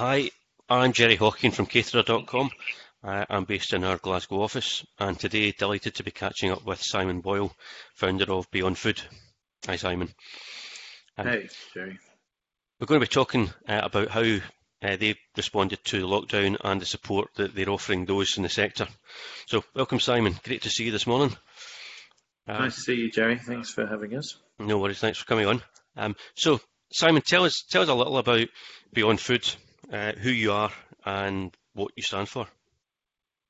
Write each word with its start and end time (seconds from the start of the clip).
Hi, 0.00 0.30
I'm 0.66 0.94
Jerry 0.94 1.16
Hawking 1.16 1.50
from 1.50 1.66
Caterer.com. 1.66 2.50
Uh, 3.04 3.26
I'm 3.28 3.44
based 3.44 3.74
in 3.74 3.84
our 3.84 3.98
Glasgow 3.98 4.40
office, 4.40 4.82
and 4.98 5.20
today 5.20 5.52
delighted 5.52 5.96
to 5.96 6.02
be 6.02 6.10
catching 6.10 6.50
up 6.50 6.64
with 6.64 6.80
Simon 6.80 7.20
Boyle, 7.20 7.54
founder 7.96 8.32
of 8.32 8.50
Beyond 8.50 8.78
Food. 8.78 9.02
Hi, 9.66 9.76
Simon. 9.76 10.08
Um, 11.18 11.26
hey, 11.26 11.50
Jerry. 11.74 11.98
We're 12.80 12.86
going 12.86 12.98
to 12.98 13.06
be 13.06 13.12
talking 13.12 13.50
uh, 13.68 13.82
about 13.82 14.08
how 14.08 14.22
uh, 14.22 14.96
they 14.96 15.16
responded 15.36 15.84
to 15.84 16.00
the 16.00 16.06
lockdown 16.06 16.56
and 16.64 16.80
the 16.80 16.86
support 16.86 17.28
that 17.34 17.54
they're 17.54 17.68
offering 17.68 18.06
those 18.06 18.38
in 18.38 18.42
the 18.42 18.48
sector. 18.48 18.88
So, 19.48 19.64
welcome, 19.74 20.00
Simon. 20.00 20.34
Great 20.44 20.62
to 20.62 20.70
see 20.70 20.84
you 20.84 20.92
this 20.92 21.06
morning. 21.06 21.36
Uh, 22.48 22.54
nice 22.54 22.76
to 22.76 22.80
see 22.80 22.94
you, 22.94 23.10
Jerry. 23.10 23.36
Thanks 23.36 23.68
for 23.68 23.86
having 23.86 24.16
us. 24.16 24.38
No 24.58 24.78
worries. 24.78 24.98
Thanks 24.98 25.18
for 25.18 25.26
coming 25.26 25.44
on. 25.44 25.62
Um, 25.94 26.16
so, 26.36 26.58
Simon, 26.90 27.20
tell 27.20 27.44
us 27.44 27.66
tell 27.70 27.82
us 27.82 27.88
a 27.90 27.94
little 27.94 28.16
about 28.16 28.48
Beyond 28.94 29.20
Food, 29.20 29.46
uh, 29.92 30.12
who 30.12 30.30
you 30.30 30.52
are, 30.52 30.70
and 31.04 31.56
what 31.74 31.92
you 31.96 32.02
stand 32.02 32.28
for. 32.28 32.46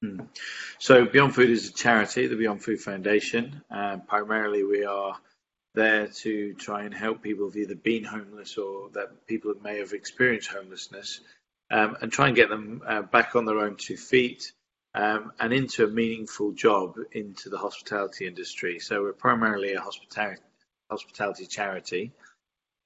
Hmm. 0.02 0.20
So 0.78 1.04
Beyond 1.04 1.34
Food 1.34 1.50
is 1.50 1.68
a 1.68 1.72
charity, 1.72 2.26
the 2.26 2.36
Beyond 2.36 2.62
Food 2.62 2.80
Foundation. 2.80 3.62
Uh, 3.70 3.98
primarily, 3.98 4.64
we 4.64 4.84
are 4.84 5.18
there 5.74 6.08
to 6.08 6.54
try 6.54 6.84
and 6.84 6.94
help 6.94 7.22
people 7.22 7.44
who've 7.44 7.56
either 7.56 7.74
been 7.74 8.04
homeless 8.04 8.56
or 8.58 8.90
that 8.90 9.26
people 9.26 9.54
may 9.62 9.78
have 9.78 9.92
experienced 9.92 10.48
homelessness, 10.48 11.20
um, 11.70 11.96
and 12.00 12.10
try 12.10 12.26
and 12.28 12.36
get 12.36 12.48
them 12.48 12.82
uh, 12.86 13.02
back 13.02 13.36
on 13.36 13.44
their 13.44 13.58
own 13.58 13.76
two 13.76 13.96
feet 13.96 14.52
um, 14.94 15.32
and 15.38 15.52
into 15.52 15.84
a 15.84 15.88
meaningful 15.88 16.52
job 16.52 16.96
into 17.12 17.48
the 17.48 17.58
hospitality 17.58 18.26
industry. 18.26 18.80
So 18.80 19.02
we're 19.02 19.12
primarily 19.12 19.74
a 19.74 19.80
hospitality 19.80 20.42
hospitality 20.90 21.46
charity. 21.46 22.12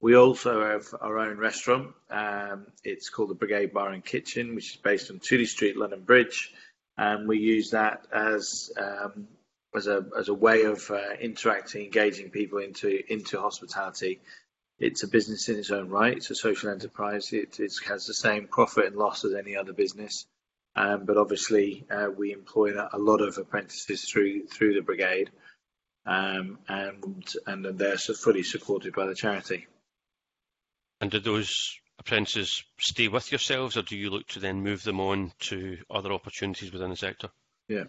We 0.01 0.15
also 0.15 0.63
have 0.63 0.85
our 1.01 1.17
own 1.19 1.37
restaurant. 1.37 1.93
Um, 2.09 2.67
it's 2.83 3.09
called 3.09 3.29
the 3.29 3.35
Brigade 3.35 3.73
Bar 3.73 3.91
and 3.91 4.05
Kitchen, 4.05 4.55
which 4.55 4.71
is 4.71 4.77
based 4.77 5.09
on 5.09 5.19
Tooley 5.19 5.45
Street, 5.45 5.77
London 5.77 6.01
Bridge 6.01 6.53
and 6.97 7.27
we 7.27 7.39
use 7.39 7.71
that 7.71 8.05
as 8.13 8.71
um, 8.77 9.27
as 9.75 9.87
a 9.87 10.05
as 10.17 10.29
a 10.29 10.33
way 10.33 10.63
of 10.63 10.89
uh, 10.89 11.13
interacting, 11.19 11.85
engaging 11.85 12.29
people 12.29 12.59
into 12.59 13.01
into 13.11 13.39
hospitality. 13.39 14.21
It's 14.77 15.03
a 15.03 15.07
business 15.07 15.47
in 15.47 15.57
its 15.57 15.71
own 15.71 15.89
right. 15.89 16.17
It's 16.17 16.31
a 16.31 16.35
social 16.35 16.69
enterprise. 16.69 17.31
It, 17.31 17.61
it 17.61 17.73
has 17.87 18.05
the 18.05 18.13
same 18.13 18.47
profit 18.47 18.87
and 18.87 18.97
loss 18.97 19.23
as 19.23 19.33
any 19.33 19.55
other 19.55 19.71
business, 19.71 20.25
um, 20.75 21.05
but 21.05 21.17
obviously 21.17 21.85
uh, 21.89 22.07
we 22.15 22.33
employ 22.33 22.73
a 22.73 22.97
lot 22.97 23.21
of 23.21 23.37
apprentices 23.37 24.03
through 24.03 24.47
through 24.47 24.75
the 24.75 24.81
brigade, 24.81 25.31
um, 26.05 26.59
and 26.67 27.25
and 27.47 27.65
they're 27.77 27.97
fully 27.97 28.43
supported 28.43 28.93
by 28.93 29.05
the 29.05 29.15
charity. 29.15 29.67
And 31.05 31.11
do 31.11 31.19
those 31.19 31.53
apprentices 31.99 32.63
stay 32.79 33.07
with 33.09 33.31
yourselves, 33.31 33.77
or 33.77 33.83
do 33.83 33.95
you 33.95 34.09
look 34.09 34.25
to 34.29 34.39
then 34.39 34.63
move 34.63 34.81
them 34.81 34.99
on 34.99 35.33
to 35.41 35.77
other 35.87 36.11
opportunities 36.11 36.73
within 36.73 36.89
the 36.89 36.95
sector? 36.95 37.29
Yeah, 37.67 37.83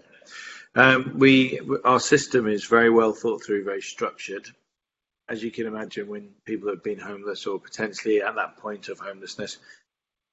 um, 0.74 1.14
we 1.16 1.58
our 1.82 1.98
system 1.98 2.46
is 2.46 2.66
very 2.66 2.90
well 2.90 3.14
thought 3.14 3.42
through, 3.42 3.64
very 3.64 3.80
structured. 3.80 4.46
As 5.30 5.42
you 5.42 5.50
can 5.50 5.66
imagine, 5.66 6.08
when 6.08 6.28
people 6.44 6.68
have 6.68 6.84
been 6.84 6.98
homeless 6.98 7.46
or 7.46 7.58
potentially 7.58 8.20
at 8.20 8.34
that 8.34 8.58
point 8.58 8.90
of 8.90 8.98
homelessness, 8.98 9.56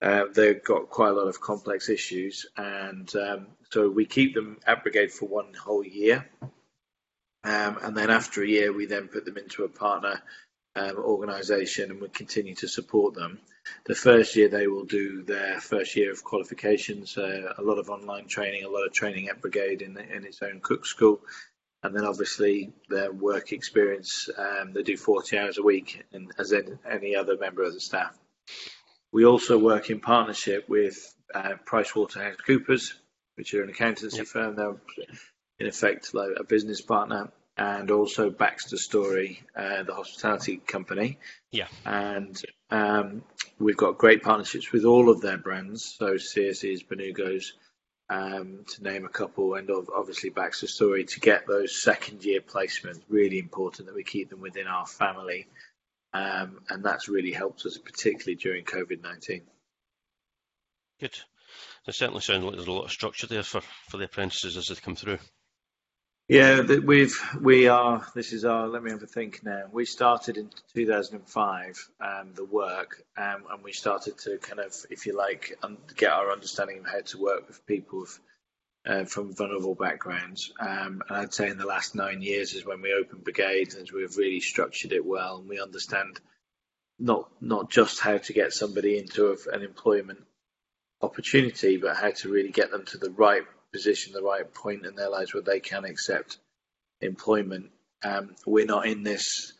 uh, 0.01 0.25
they've 0.35 0.61
got 0.61 0.89
quite 0.89 1.11
a 1.11 1.13
lot 1.13 1.29
of 1.29 1.39
complex 1.39 1.87
issues, 1.87 2.45
and 2.57 3.15
um, 3.15 3.47
so 3.71 3.89
we 3.89 4.05
keep 4.05 4.33
them 4.33 4.57
at 4.67 4.83
Brigade 4.83 5.13
for 5.13 5.29
one 5.29 5.53
whole 5.53 5.85
year, 5.85 6.29
um, 7.45 7.77
and 7.81 7.95
then 7.95 8.09
after 8.09 8.43
a 8.43 8.47
year, 8.47 8.73
we 8.73 8.87
then 8.87 9.07
put 9.07 9.23
them 9.23 9.37
into 9.37 9.63
a 9.63 9.69
partner 9.69 10.21
um, 10.75 10.97
organisation, 10.97 11.91
and 11.91 12.01
we 12.01 12.09
continue 12.09 12.55
to 12.55 12.67
support 12.67 13.13
them 13.13 13.39
the 13.85 13.95
first 13.95 14.35
year 14.35 14.49
they 14.49 14.67
will 14.67 14.85
do 14.85 15.23
their 15.23 15.59
first 15.59 15.95
year 15.95 16.11
of 16.11 16.23
qualifications, 16.23 17.17
uh, 17.17 17.53
a 17.57 17.61
lot 17.61 17.77
of 17.77 17.89
online 17.89 18.27
training, 18.27 18.63
a 18.63 18.69
lot 18.69 18.85
of 18.85 18.93
training 18.93 19.29
at 19.29 19.41
Brigade 19.41 19.81
in, 19.81 19.97
in 19.97 20.25
its 20.25 20.41
own 20.41 20.59
cook 20.61 20.85
school, 20.85 21.21
and 21.81 21.95
then 21.95 22.05
obviously 22.05 22.73
their 22.89 23.11
work 23.11 23.51
experience. 23.51 24.29
Um, 24.37 24.73
they 24.73 24.83
do 24.83 24.97
40 24.97 25.37
hours 25.37 25.57
a 25.57 25.63
week, 25.63 26.03
and 26.11 26.31
as 26.37 26.53
any 26.53 27.15
other 27.15 27.37
member 27.37 27.63
of 27.63 27.73
the 27.73 27.79
staff. 27.79 28.17
We 29.11 29.25
also 29.25 29.57
work 29.57 29.89
in 29.89 29.99
partnership 29.99 30.67
with 30.67 31.15
uh, 31.33 31.53
PricewaterhouseCoopers, 31.65 32.93
which 33.35 33.53
are 33.53 33.63
an 33.63 33.69
accountancy 33.69 34.17
yep. 34.17 34.27
firm. 34.27 34.55
They're 34.55 34.75
in 35.59 35.67
effect 35.67 36.13
like 36.13 36.31
a 36.37 36.43
business 36.43 36.81
partner, 36.81 37.31
and 37.57 37.91
also 37.91 38.29
BaxterStorey, 38.31 39.37
uh, 39.55 39.83
the 39.83 39.93
hospitality 39.93 40.57
company. 40.57 41.19
Yeah. 41.51 41.67
And 41.85 42.41
um, 42.71 43.23
we've 43.59 43.77
got 43.77 43.97
great 43.97 44.23
partnerships 44.23 44.71
with 44.71 44.85
all 44.85 45.09
of 45.09 45.21
their 45.21 45.37
brands, 45.37 45.95
so 45.97 46.15
Searcys, 46.15 46.85
Benugos, 46.85 47.53
um, 48.09 48.65
to 48.67 48.83
name 48.83 49.05
a 49.05 49.09
couple, 49.09 49.55
and 49.55 49.69
obviously 49.95 50.31
BaxterStorey 50.31 51.07
to 51.09 51.19
get 51.19 51.47
those 51.47 51.81
second 51.81 52.25
year 52.25 52.41
placements. 52.41 53.01
Really 53.07 53.39
important 53.39 53.87
that 53.87 53.95
we 53.95 54.03
keep 54.03 54.29
them 54.29 54.41
within 54.41 54.67
our 54.67 54.85
family, 54.85 55.47
um, 56.13 56.59
and 56.69 56.83
that's 56.83 57.07
really 57.07 57.31
helped 57.31 57.65
us, 57.65 57.77
particularly 57.77 58.35
during 58.35 58.65
COVID 58.65 59.01
19. 59.01 59.41
Good. 60.99 61.17
It 61.87 61.95
certainly 61.95 62.21
sounds 62.21 62.43
like 62.43 62.55
there's 62.55 62.67
a 62.67 62.71
lot 62.71 62.85
of 62.85 62.91
structure 62.91 63.27
there 63.27 63.43
for, 63.43 63.61
for 63.89 63.97
the 63.97 64.05
apprentices 64.05 64.57
as 64.57 64.67
they 64.67 64.75
come 64.75 64.95
through. 64.95 65.19
Yeah, 66.27 66.63
we've 66.63 67.19
we 67.39 67.67
are. 67.67 68.03
This 68.15 68.33
is 68.33 68.45
our. 68.45 68.67
Let 68.67 68.81
me 68.81 68.91
have 68.91 69.03
a 69.03 69.07
think 69.07 69.43
now. 69.43 69.65
We 69.71 69.85
started 69.85 70.37
in 70.37 70.49
2005 70.73 71.89
um, 72.01 72.33
the 72.33 72.45
work, 72.45 73.03
um, 73.15 73.43
and 73.51 73.63
we 73.63 73.73
started 73.73 74.17
to 74.19 74.39
kind 74.39 74.59
of, 74.59 74.73
if 74.89 75.05
you 75.05 75.15
like, 75.15 75.55
un- 75.61 75.77
get 75.95 76.11
our 76.11 76.31
understanding 76.31 76.79
of 76.79 76.87
how 76.87 77.01
to 77.01 77.21
work 77.21 77.47
with 77.47 77.65
people 77.67 77.99
with, 78.01 78.19
uh, 78.87 79.05
from 79.05 79.35
vulnerable 79.35 79.75
backgrounds. 79.75 80.51
Um, 80.59 81.03
and 81.07 81.17
I'd 81.17 81.33
say 81.33 81.49
in 81.49 81.59
the 81.59 81.67
last 81.67 81.93
nine 81.93 82.23
years 82.23 82.53
is 82.53 82.65
when 82.65 82.81
we 82.81 82.93
opened 82.93 83.25
Brigade, 83.25 83.75
and 83.75 83.87
we've 83.93 84.17
really 84.17 84.39
structured 84.39 84.93
it 84.93 85.05
well, 85.05 85.37
and 85.37 85.49
we 85.49 85.59
understand 85.61 86.21
not 86.99 87.29
not 87.41 87.69
just 87.69 87.99
how 87.99 88.17
to 88.17 88.33
get 88.33 88.53
somebody 88.53 88.97
into 88.97 89.27
a, 89.27 89.55
an 89.55 89.61
employment 89.61 90.23
opportunity, 91.01 91.77
but 91.77 91.97
how 91.97 92.11
to 92.11 92.29
really 92.29 92.51
get 92.51 92.71
them 92.71 92.85
to 92.85 92.97
the 92.97 93.11
right 93.11 93.43
position, 93.73 94.13
the 94.13 94.21
right 94.21 94.53
point 94.53 94.85
in 94.85 94.95
their 94.95 95.09
lives 95.09 95.33
where 95.33 95.43
they 95.43 95.59
can 95.59 95.83
accept 95.83 96.37
employment. 97.01 97.71
Um, 98.03 98.35
we're 98.45 98.65
not 98.65 98.85
in 98.85 99.03
this 99.03 99.53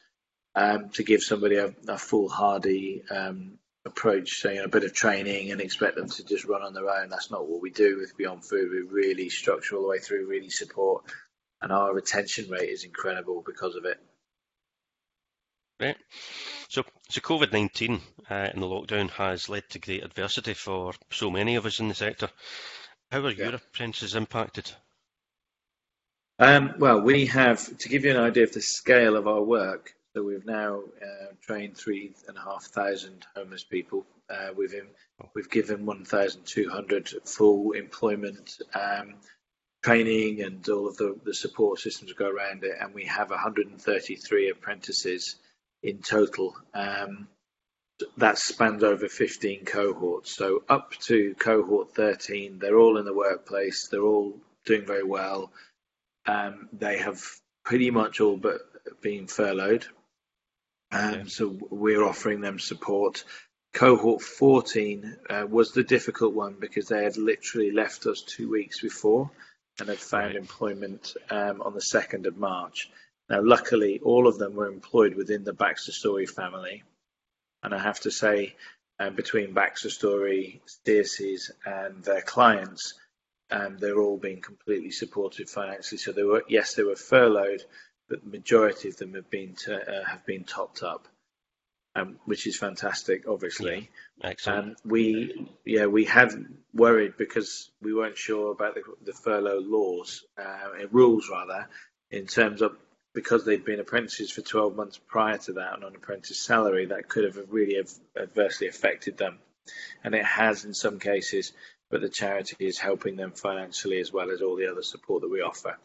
um, 0.56 0.90
to 0.92 1.04
give 1.04 1.22
somebody 1.22 1.58
a, 1.58 1.74
a 1.88 1.98
foolhardy 1.98 3.04
um, 3.10 3.58
approach, 3.86 4.42
saying 4.42 4.60
a 4.60 4.68
bit 4.68 4.84
of 4.84 4.94
training 4.94 5.52
and 5.52 5.60
expect 5.60 5.96
them 5.96 6.10
to 6.10 6.24
just 6.24 6.46
run 6.46 6.62
on 6.62 6.74
their 6.74 6.90
own. 6.90 7.10
That's 7.10 7.32
not 7.32 7.48
what 7.48 7.62
we 7.62 7.72
do 7.72 7.98
with 7.98 8.16
Beyond 8.16 8.46
Food. 8.46 8.70
We 8.72 8.82
really 8.82 9.30
structure 9.30 9.76
all 9.76 9.82
the 9.82 9.90
way 9.90 10.00
through, 10.00 10.28
really 10.28 10.50
support, 10.50 11.04
and 11.62 11.72
our 11.72 11.94
retention 11.94 12.50
rate 12.50 12.70
is 12.70 12.84
incredible 12.84 13.44
because 13.46 13.76
of 13.76 13.86
it. 13.86 14.00
Right. 15.80 15.98
So, 16.70 16.84
so 17.10 17.20
COVID 17.20 17.52
19 17.52 18.00
uh, 18.30 18.50
in 18.54 18.60
the 18.62 18.68
lockdown 18.68 19.10
has 19.12 19.50
led 19.50 19.70
to 19.72 19.80
great 19.80 20.04
adversity 20.04 20.54
for 20.54 20.94
so 21.12 21.30
many 21.30 21.56
of 21.56 21.66
us 21.66 21.80
in 21.80 21.88
the 21.88 21.96
sector. 21.96 22.30
How 23.14 23.20
are 23.20 23.30
yeah. 23.30 23.46
your 23.46 23.56
apprentices 23.58 24.16
impacted? 24.16 24.72
Um, 26.40 26.74
well, 26.80 27.00
we 27.00 27.28
have, 27.28 27.78
to 27.78 27.88
give 27.88 28.06
you 28.06 28.10
an 28.10 28.18
idea 28.18 28.44
of 28.44 28.54
the 28.54 28.62
scale 28.62 29.16
of 29.16 29.28
our 29.28 29.44
work, 29.44 29.94
so 30.16 30.24
we've 30.24 30.48
now 30.48 30.80
uh, 31.00 31.28
trained 31.40 31.78
three 31.78 32.16
and 32.28 32.36
a 32.36 32.42
half 32.42 32.64
thousand 32.64 33.28
homeless 33.36 33.64
people. 33.66 34.08
Uh, 34.32 34.48
we've, 34.58 34.74
in, 34.74 34.88
we've 35.36 35.52
given 35.52 35.86
1,200 35.86 37.10
full 37.24 37.74
employment 37.74 38.58
um, 38.74 39.14
training 39.84 40.42
and 40.42 40.68
all 40.70 40.88
of 40.88 40.98
the, 40.98 41.16
the 41.24 41.36
support 41.36 41.80
systems 41.80 42.14
go 42.14 42.28
around 42.28 42.64
it, 42.64 42.78
and 42.82 42.96
we 42.96 43.06
have 43.06 43.30
133 43.30 44.50
apprentices 44.50 45.36
in 45.84 46.00
total. 46.00 46.56
Um, 46.74 47.28
that 48.18 48.38
spans 48.38 48.84
over 48.84 49.08
15 49.08 49.66
cohorts. 49.66 50.36
So 50.36 50.64
up 50.70 50.94
to 51.02 51.36
cohort 51.36 51.96
13, 51.96 52.60
they're 52.60 52.78
all 52.78 52.98
in 52.98 53.06
the 53.06 53.14
workplace. 53.14 53.88
They're 53.88 54.02
all 54.02 54.38
doing 54.66 54.86
very 54.86 55.04
well. 55.04 55.52
Um, 56.26 56.70
they 56.74 56.98
have 56.98 57.22
pretty 57.64 57.92
much 57.92 58.20
all 58.20 58.38
but 58.38 58.62
been 59.02 59.28
furloughed. 59.28 59.86
Um, 60.92 61.14
okay. 61.14 61.24
So 61.28 61.58
we're 61.70 62.04
offering 62.04 62.42
them 62.42 62.60
support. 62.60 63.24
Cohort 63.74 64.22
14 64.22 65.18
uh, 65.30 65.46
was 65.50 65.72
the 65.72 65.84
difficult 65.84 66.36
one 66.36 66.56
because 66.60 66.88
they 66.88 67.04
had 67.04 67.18
literally 67.18 67.72
left 67.72 68.06
us 68.06 68.22
two 68.22 68.50
weeks 68.50 68.82
before 68.82 69.32
and 69.80 69.90
had 69.90 69.98
found 69.98 70.28
right. 70.28 70.36
employment 70.36 71.16
um, 71.32 71.62
on 71.62 71.74
the 71.74 71.80
2nd 71.80 72.28
of 72.28 72.38
March. 72.38 72.92
Now, 73.30 73.42
luckily, 73.42 74.00
all 74.04 74.28
of 74.28 74.38
them 74.38 74.54
were 74.54 74.68
employed 74.68 75.16
within 75.16 75.44
the 75.44 75.54
BaxterStorey 75.54 76.30
family 76.30 76.84
and 77.64 77.74
I 77.74 77.80
have 77.80 78.00
to 78.02 78.12
say, 78.12 78.56
um, 79.00 79.16
between 79.16 79.54
BaxterStorey, 79.56 80.62
Stacey's, 80.66 81.52
and 81.66 82.04
their 82.04 82.22
clients, 82.22 82.94
um, 83.52 83.78
they're 83.80 84.00
all 84.00 84.18
being 84.18 84.42
completely 84.42 84.92
supported 84.92 85.50
financially. 85.50 85.98
So 85.98 86.12
they 86.12 86.24
were, 86.24 86.44
yes, 86.48 86.76
they 86.76 86.84
were 86.84 86.96
furloughed, 86.96 87.64
but 88.10 88.24
the 88.24 88.30
majority 88.30 88.90
of 88.90 88.98
them 88.98 89.14
have 89.16 89.30
been 89.30 89.56
to, 89.66 89.76
uh, 89.76 90.06
have 90.06 90.26
been 90.26 90.44
topped 90.44 90.84
up. 90.84 91.08
um, 91.96 92.18
which 92.26 92.48
is 92.48 92.58
fantastic, 92.58 93.28
obviously. 93.28 93.90
Yeah. 94.18 94.30
Excellent. 94.30 94.66
And 94.66 94.76
we, 94.86 95.48
yeah, 95.66 95.86
we 95.86 96.06
had 96.06 96.32
worried 96.74 97.14
because 97.18 97.70
we 97.82 97.94
weren't 97.94 98.18
sure 98.18 98.52
about 98.52 98.76
the, 98.76 98.82
the 99.06 99.14
furlough 99.14 99.60
laws, 99.60 100.24
uh, 100.38 100.88
rules 100.92 101.30
rather, 101.32 101.68
in 102.10 102.26
terms 102.26 102.62
of 102.62 102.76
because 103.14 103.46
they'd 103.46 103.66
been 103.66 103.80
apprentices 103.80 104.32
for 104.32 104.42
12 104.42 104.76
months 104.76 105.00
prior 105.08 105.38
to 105.38 105.54
that 105.54 105.76
and 105.76 105.84
on 105.84 105.92
an 105.92 105.96
apprentice 105.96 106.40
salary, 106.40 106.88
that 106.88 107.08
could 107.08 107.24
have 107.24 107.38
really 107.50 107.84
adversely 108.18 108.68
affected 108.68 109.18
them. 109.18 109.40
And 110.04 110.16
it 110.16 110.26
has 110.26 110.66
in 110.66 110.74
some 110.74 111.00
cases, 111.00 111.54
but 111.90 112.02
the 112.02 112.10
charity 112.10 112.56
is 112.60 112.80
helping 112.80 113.16
them 113.16 113.32
financially 113.32 114.00
as 114.00 114.12
well 114.12 114.32
as 114.32 114.42
all 114.42 114.56
the 114.56 114.70
other 114.72 114.82
support 114.82 115.22
that 115.22 115.30
we 115.30 115.42
offer. 115.42 115.78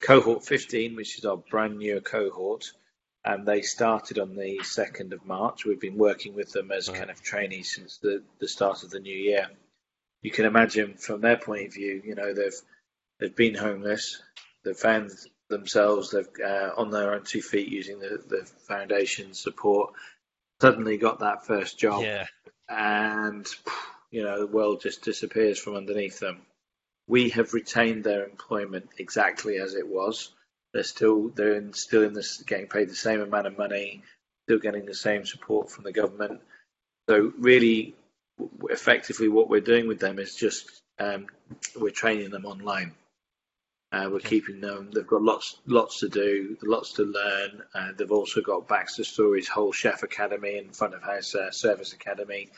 Cohort 0.00 0.44
15, 0.44 0.96
which 0.96 1.18
is 1.18 1.24
our 1.24 1.36
brand 1.36 1.78
new 1.78 2.00
cohort, 2.00 2.72
and 3.24 3.46
they 3.46 3.62
started 3.62 4.18
on 4.18 4.34
the 4.34 4.58
2nd 4.62 5.12
of 5.12 5.24
March. 5.24 5.64
We've 5.64 5.80
been 5.80 5.98
working 5.98 6.34
with 6.34 6.52
them 6.52 6.72
as 6.72 6.88
kind 6.88 7.10
of 7.10 7.22
trainees 7.22 7.74
since 7.74 7.98
the, 7.98 8.22
the 8.40 8.48
start 8.48 8.82
of 8.82 8.90
the 8.90 9.00
new 9.00 9.16
year. 9.16 9.48
You 10.22 10.30
can 10.30 10.44
imagine 10.44 10.94
from 10.94 11.20
their 11.20 11.36
point 11.36 11.66
of 11.66 11.74
view, 11.74 12.02
you 12.04 12.14
know, 12.14 12.34
they've 12.34 12.60
they've 13.18 13.34
been 13.34 13.54
homeless, 13.54 14.22
they've 14.64 14.76
found 14.76 15.10
themselves, 15.48 16.10
they've 16.10 16.28
uh, 16.44 16.70
on 16.76 16.90
their 16.90 17.14
own 17.14 17.24
two 17.24 17.42
feet 17.42 17.68
using 17.68 17.98
the, 17.98 18.22
the 18.26 18.44
foundation 18.66 19.34
support, 19.34 19.94
suddenly 20.60 20.96
got 20.96 21.20
that 21.20 21.46
first 21.46 21.78
job, 21.78 22.02
yeah. 22.02 22.26
and 22.68 23.46
you 24.10 24.22
know 24.22 24.38
the 24.38 24.46
world 24.46 24.80
just 24.80 25.02
disappears 25.02 25.58
from 25.58 25.76
underneath 25.76 26.20
them. 26.20 26.42
We 27.08 27.30
have 27.30 27.52
retained 27.52 28.04
their 28.04 28.24
employment 28.24 28.88
exactly 28.98 29.58
as 29.58 29.74
it 29.74 29.88
was 29.88 30.30
they're 30.72 30.82
still 30.82 31.28
they're 31.28 31.54
in, 31.54 31.72
still 31.72 32.02
in 32.02 32.14
this 32.14 32.42
getting 32.42 32.66
paid 32.66 32.88
the 32.88 32.94
same 32.94 33.20
amount 33.20 33.46
of 33.46 33.58
money, 33.58 34.02
still 34.46 34.58
getting 34.58 34.86
the 34.86 34.94
same 34.94 35.26
support 35.26 35.70
from 35.70 35.84
the 35.84 35.92
government. 35.92 36.40
So 37.08 37.32
really, 37.38 37.94
effectively, 38.70 39.28
what 39.28 39.48
we're 39.48 39.60
doing 39.60 39.86
with 39.86 40.00
them 40.00 40.18
is 40.18 40.34
just 40.34 40.70
um, 40.98 41.26
we're 41.76 41.90
training 41.90 42.30
them 42.30 42.46
online. 42.46 42.94
Uh, 43.92 44.08
we're 44.08 44.16
okay. 44.16 44.28
keeping 44.28 44.60
them. 44.60 44.90
They've 44.92 45.06
got 45.06 45.22
lots, 45.22 45.60
lots 45.66 46.00
to 46.00 46.08
do, 46.08 46.56
lots 46.62 46.94
to 46.94 47.02
learn. 47.02 47.62
Uh, 47.74 47.88
they've 47.96 48.10
also 48.10 48.40
got 48.40 48.66
BaxterStorey's 48.66 49.48
whole 49.48 49.72
chef 49.72 50.02
academy 50.02 50.56
and 50.56 50.74
front 50.74 50.94
of 50.94 51.02
house 51.02 51.34
uh, 51.34 51.50
service 51.50 51.92
academy. 51.92 52.50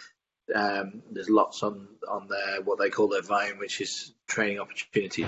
Um, 0.54 1.02
there's 1.10 1.30
lots 1.30 1.62
on 1.62 1.88
on 2.08 2.28
their 2.28 2.62
what 2.62 2.78
they 2.78 2.90
call 2.90 3.08
their 3.08 3.22
Vine, 3.22 3.58
which 3.58 3.80
is 3.80 4.12
training 4.28 4.60
opportunities 4.60 5.26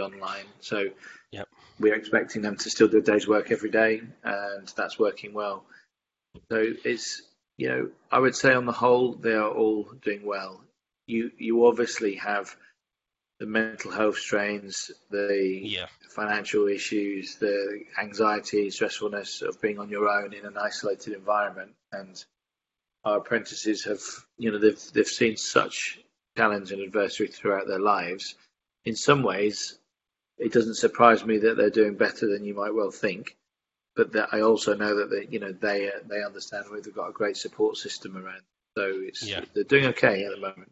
online. 0.00 0.46
So 0.60 0.86
yep 1.32 1.48
we're 1.82 1.94
expecting 1.94 2.42
them 2.42 2.56
to 2.56 2.70
still 2.70 2.88
do 2.88 2.98
a 2.98 3.02
day's 3.02 3.28
work 3.28 3.50
every 3.50 3.70
day, 3.70 4.02
and 4.22 4.72
that's 4.76 4.98
working 4.98 5.34
well. 5.34 5.64
So 6.50 6.64
it's 6.84 7.22
you 7.58 7.68
know 7.68 7.90
I 8.10 8.18
would 8.18 8.36
say 8.36 8.54
on 8.54 8.66
the 8.66 8.72
whole 8.72 9.14
they 9.14 9.34
are 9.34 9.50
all 9.50 9.88
doing 10.02 10.24
well. 10.24 10.62
You 11.06 11.30
you 11.36 11.66
obviously 11.66 12.16
have 12.16 12.54
the 13.42 13.48
mental 13.48 13.90
health 13.90 14.16
strains, 14.16 14.92
the 15.10 15.60
yeah. 15.64 15.86
financial 16.10 16.68
issues, 16.68 17.34
the 17.40 17.82
anxiety, 18.00 18.68
stressfulness 18.68 19.42
of 19.42 19.60
being 19.60 19.80
on 19.80 19.88
your 19.88 20.08
own 20.08 20.32
in 20.32 20.46
an 20.46 20.56
isolated 20.56 21.12
environment, 21.12 21.72
and 21.90 22.24
our 23.04 23.16
apprentices 23.16 23.82
have 23.82 24.00
you 24.38 24.52
know 24.52 24.58
they've 24.58 24.80
they've 24.94 25.08
seen 25.08 25.36
such 25.36 25.98
challenge 26.36 26.70
and 26.70 26.80
adversity 26.82 27.32
throughout 27.32 27.66
their 27.66 27.80
lives. 27.80 28.36
In 28.84 28.94
some 28.94 29.24
ways, 29.24 29.76
it 30.38 30.52
doesn't 30.52 30.76
surprise 30.76 31.24
me 31.24 31.38
that 31.38 31.56
they're 31.56 31.68
doing 31.68 31.96
better 31.96 32.28
than 32.28 32.44
you 32.44 32.54
might 32.54 32.72
well 32.72 32.92
think. 32.92 33.36
But 33.96 34.12
that 34.12 34.28
I 34.30 34.42
also 34.42 34.76
know 34.76 34.94
that 34.98 35.10
they, 35.10 35.26
you 35.28 35.40
know, 35.40 35.50
they 35.50 35.90
they 36.08 36.22
understand 36.22 36.66
they've 36.72 36.94
got 36.94 37.08
a 37.08 37.12
great 37.12 37.36
support 37.36 37.76
system 37.76 38.16
around. 38.16 38.42
So 38.78 39.00
it's 39.02 39.26
yeah. 39.26 39.40
they're 39.52 39.64
doing 39.64 39.86
okay 39.86 40.26
at 40.26 40.30
the 40.30 40.40
moment. 40.40 40.70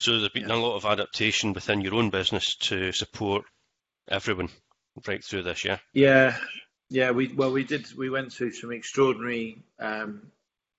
So 0.00 0.18
there's 0.18 0.30
been 0.30 0.48
yeah. 0.48 0.54
a 0.54 0.56
lot 0.56 0.76
of 0.76 0.84
adaptation 0.84 1.52
within 1.52 1.80
your 1.80 1.94
own 1.94 2.10
business 2.10 2.56
to 2.56 2.92
support 2.92 3.44
everyone 4.08 4.50
right 5.06 5.24
through 5.24 5.42
this, 5.42 5.64
yeah. 5.64 5.78
Yeah, 5.92 6.36
yeah. 6.90 7.10
We 7.10 7.28
well, 7.28 7.52
we 7.52 7.64
did. 7.64 7.86
We 7.96 8.10
went 8.10 8.32
through 8.32 8.52
some 8.52 8.72
extraordinary, 8.72 9.62
um, 9.78 10.30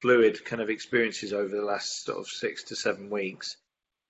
fluid 0.02 0.46
kind 0.46 0.62
of 0.62 0.70
experiences 0.70 1.34
over 1.34 1.56
the 1.56 1.64
last 1.64 2.06
sort 2.06 2.20
of 2.20 2.28
six 2.28 2.64
to 2.66 2.76
seven 2.76 3.10
weeks 3.10 3.58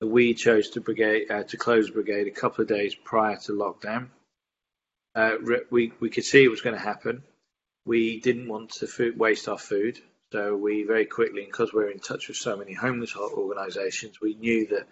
we 0.02 0.34
chose 0.34 0.70
to 0.72 0.82
brigade 0.82 1.30
uh, 1.32 1.44
to 1.44 1.58
close 1.58 1.90
brigade 1.90 2.28
a 2.28 2.32
couple 2.32 2.62
of 2.62 2.68
days 2.68 2.96
prior 2.96 3.38
to 3.38 3.52
lockdown. 3.52 4.10
Uh, 5.16 5.36
we 5.72 5.92
we 6.00 6.10
could 6.10 6.24
see 6.24 6.44
it 6.44 6.52
was 6.52 6.62
going 6.62 6.76
to 6.76 6.82
happen. 6.82 7.24
We 7.86 8.20
didn't 8.20 8.48
want 8.48 8.72
to 8.76 8.88
food, 8.88 9.18
waste 9.18 9.48
our 9.48 9.58
food, 9.58 10.00
so 10.32 10.56
we 10.56 10.84
very 10.84 11.06
quickly, 11.06 11.46
because 11.46 11.74
we're 11.74 11.90
in 11.90 12.00
touch 12.00 12.28
with 12.28 12.38
so 12.38 12.58
many 12.58 12.74
homeless 12.74 13.16
organisations, 13.16 14.20
we 14.22 14.36
knew 14.36 14.68
that 14.68 14.88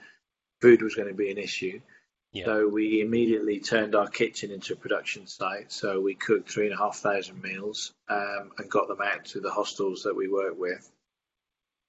food 0.61 0.81
was 0.81 0.95
going 0.95 1.09
to 1.09 1.13
be 1.13 1.31
an 1.31 1.37
issue. 1.37 1.81
Yeah. 2.31 2.45
So 2.45 2.67
we 2.67 3.01
immediately 3.01 3.59
turned 3.59 3.95
our 3.95 4.07
kitchen 4.07 4.51
into 4.51 4.73
a 4.73 4.77
production 4.77 5.27
site. 5.27 5.71
So 5.71 6.01
we 6.01 6.15
cooked 6.15 6.51
three 6.51 6.65
and 6.65 6.75
a 6.75 6.77
half 6.77 6.97
thousand 6.97 7.41
meals 7.41 7.93
um, 8.09 8.51
and 8.57 8.69
got 8.69 8.87
them 8.87 9.01
out 9.01 9.25
to 9.27 9.39
the 9.39 9.51
hostels 9.51 10.03
that 10.03 10.15
we 10.15 10.27
work 10.27 10.57
with. 10.57 10.89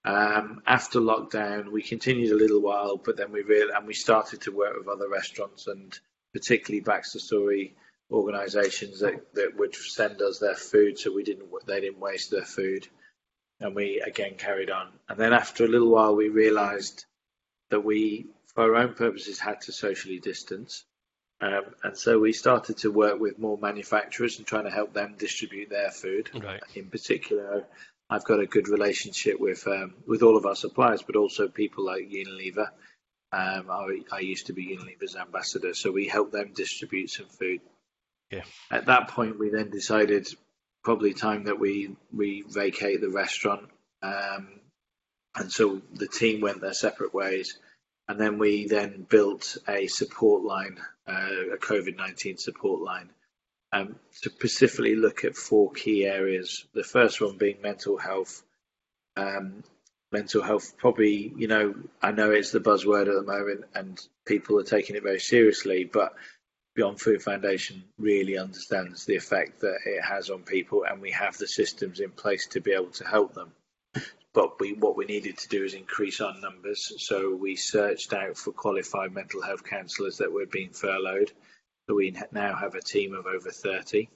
Um, 0.04 0.62
after 0.64 1.00
lockdown, 1.00 1.72
we 1.72 1.82
continued 1.82 2.30
a 2.30 2.36
little 2.36 2.60
while, 2.60 2.96
but 2.96 3.16
then 3.16 3.32
we 3.32 3.42
really 3.42 3.72
and 3.74 3.88
we 3.88 3.94
started 3.94 4.42
to 4.42 4.52
work 4.52 4.76
with 4.78 4.86
other 4.86 5.08
restaurants 5.08 5.66
and 5.66 5.98
particularly 6.32 6.84
BaxterStorey 6.84 7.72
organisations 8.10 9.00
that, 9.00 9.34
that 9.34 9.56
would 9.56 9.74
send 9.74 10.22
us 10.22 10.38
their 10.38 10.54
food, 10.54 10.96
so 10.96 11.12
we 11.12 11.24
didn't 11.24 11.48
they 11.66 11.80
didn't 11.80 11.98
waste 11.98 12.30
their 12.30 12.44
food, 12.44 12.86
and 13.60 13.74
we 13.74 14.02
again 14.06 14.34
carried 14.36 14.70
on. 14.70 14.88
And 15.08 15.18
then 15.18 15.32
after 15.32 15.64
a 15.64 15.68
little 15.68 15.90
while, 15.90 16.14
we 16.14 16.28
realised 16.28 17.06
that 17.70 17.84
we, 17.84 18.26
for 18.54 18.64
our 18.64 18.76
own 18.76 18.94
purposes, 18.94 19.38
had 19.38 19.62
to 19.62 19.72
socially 19.72 20.18
distance. 20.18 20.84
Um, 21.40 21.64
and 21.82 21.96
so 21.96 22.18
we 22.18 22.32
started 22.32 22.78
to 22.78 22.90
work 22.90 23.20
with 23.20 23.38
more 23.38 23.58
manufacturers 23.58 24.38
and 24.38 24.46
trying 24.46 24.64
to 24.64 24.70
help 24.70 24.94
them 24.94 25.16
distribute 25.18 25.68
their 25.68 25.90
food. 25.90 26.30
Right. 26.34 26.62
In 26.74 26.88
particular, 26.88 27.66
I've 28.08 28.24
got 28.24 28.40
a 28.40 28.46
good 28.46 28.68
relationship 28.68 29.38
with 29.40 29.66
um, 29.66 29.94
with 30.06 30.22
all 30.22 30.36
of 30.36 30.46
our 30.46 30.54
suppliers, 30.54 31.02
but 31.02 31.16
also 31.16 31.48
people 31.48 31.84
like 31.84 32.08
Unilever. 32.08 32.68
Um, 33.32 33.70
I, 33.70 34.00
I, 34.12 34.20
used 34.20 34.46
to 34.46 34.52
be 34.52 34.68
Unilever's 34.68 35.16
ambassador, 35.16 35.74
so 35.74 35.90
we 35.90 36.06
help 36.06 36.30
them 36.30 36.52
distribute 36.54 37.10
some 37.10 37.26
food. 37.26 37.60
Yeah. 38.30 38.44
At 38.70 38.86
that 38.86 39.08
point, 39.08 39.38
we 39.38 39.50
then 39.50 39.70
decided 39.70 40.28
probably 40.86 41.12
time 41.14 41.42
that 41.46 41.58
we 41.58 41.96
we 42.14 42.44
vacate 42.48 43.00
the 43.00 43.10
restaurant, 43.10 43.68
um, 44.02 44.60
and 45.34 45.50
so 45.50 45.82
the 45.94 46.06
team 46.06 46.40
went 46.40 46.60
their 46.60 46.72
separate 46.72 47.12
ways, 47.12 47.58
and 48.06 48.20
then 48.20 48.38
we 48.38 48.68
then 48.68 49.04
built 49.10 49.56
a 49.66 49.88
support 49.88 50.44
line, 50.44 50.78
uh, 51.08 51.54
a 51.54 51.58
COVID 51.58 51.96
nineteen 51.96 52.38
support 52.38 52.80
line 52.82 53.10
um, 53.72 53.96
to 54.22 54.30
specifically 54.30 54.94
look 54.94 55.24
at 55.24 55.34
four 55.34 55.72
key 55.72 56.06
areas. 56.06 56.64
The 56.72 56.84
first 56.84 57.20
one 57.20 57.36
being 57.36 57.60
mental 57.60 57.98
health. 57.98 58.44
Um, 59.16 59.64
mental 60.12 60.42
health, 60.42 60.78
probably, 60.78 61.32
you 61.36 61.48
know, 61.48 61.74
I 62.00 62.12
know 62.12 62.30
it's 62.30 62.52
the 62.52 62.60
buzzword 62.60 63.08
at 63.08 63.14
the 63.14 63.32
moment 63.36 63.64
and 63.74 64.00
people 64.24 64.58
are 64.60 64.62
taking 64.62 64.94
it 64.94 65.02
very 65.02 65.18
seriously, 65.18 65.82
but 65.84 66.14
Beyond 66.76 67.00
Food 67.00 67.22
Foundation 67.22 67.82
really 67.98 68.36
understands 68.36 69.06
the 69.06 69.16
effect 69.16 69.60
that 69.60 69.78
it 69.86 70.02
has 70.02 70.28
on 70.28 70.42
people, 70.42 70.84
and 70.84 71.00
we 71.00 71.10
have 71.10 71.36
the 71.38 71.48
systems 71.48 72.00
in 72.00 72.10
place 72.10 72.46
to 72.48 72.60
be 72.60 72.72
able 72.72 72.90
to 72.90 73.06
help 73.06 73.32
them. 73.32 73.52
But 74.34 74.60
we, 74.60 74.74
what 74.74 74.94
we 74.94 75.06
needed 75.06 75.38
to 75.38 75.48
do 75.48 75.64
is 75.64 75.72
increase 75.72 76.20
our 76.20 76.38
numbers. 76.38 76.92
So 76.98 77.34
we 77.34 77.56
searched 77.56 78.12
out 78.12 78.36
for 78.36 78.52
qualified 78.52 79.14
mental 79.14 79.40
health 79.40 79.64
counsellors 79.64 80.18
that 80.18 80.30
were 80.30 80.44
being 80.44 80.74
furloughed. 80.74 81.32
So 81.88 81.94
we 81.94 82.14
now 82.30 82.54
have 82.54 82.74
a 82.74 82.82
team 82.82 83.14
of 83.14 83.24
over 83.24 83.50
30. 83.50 84.10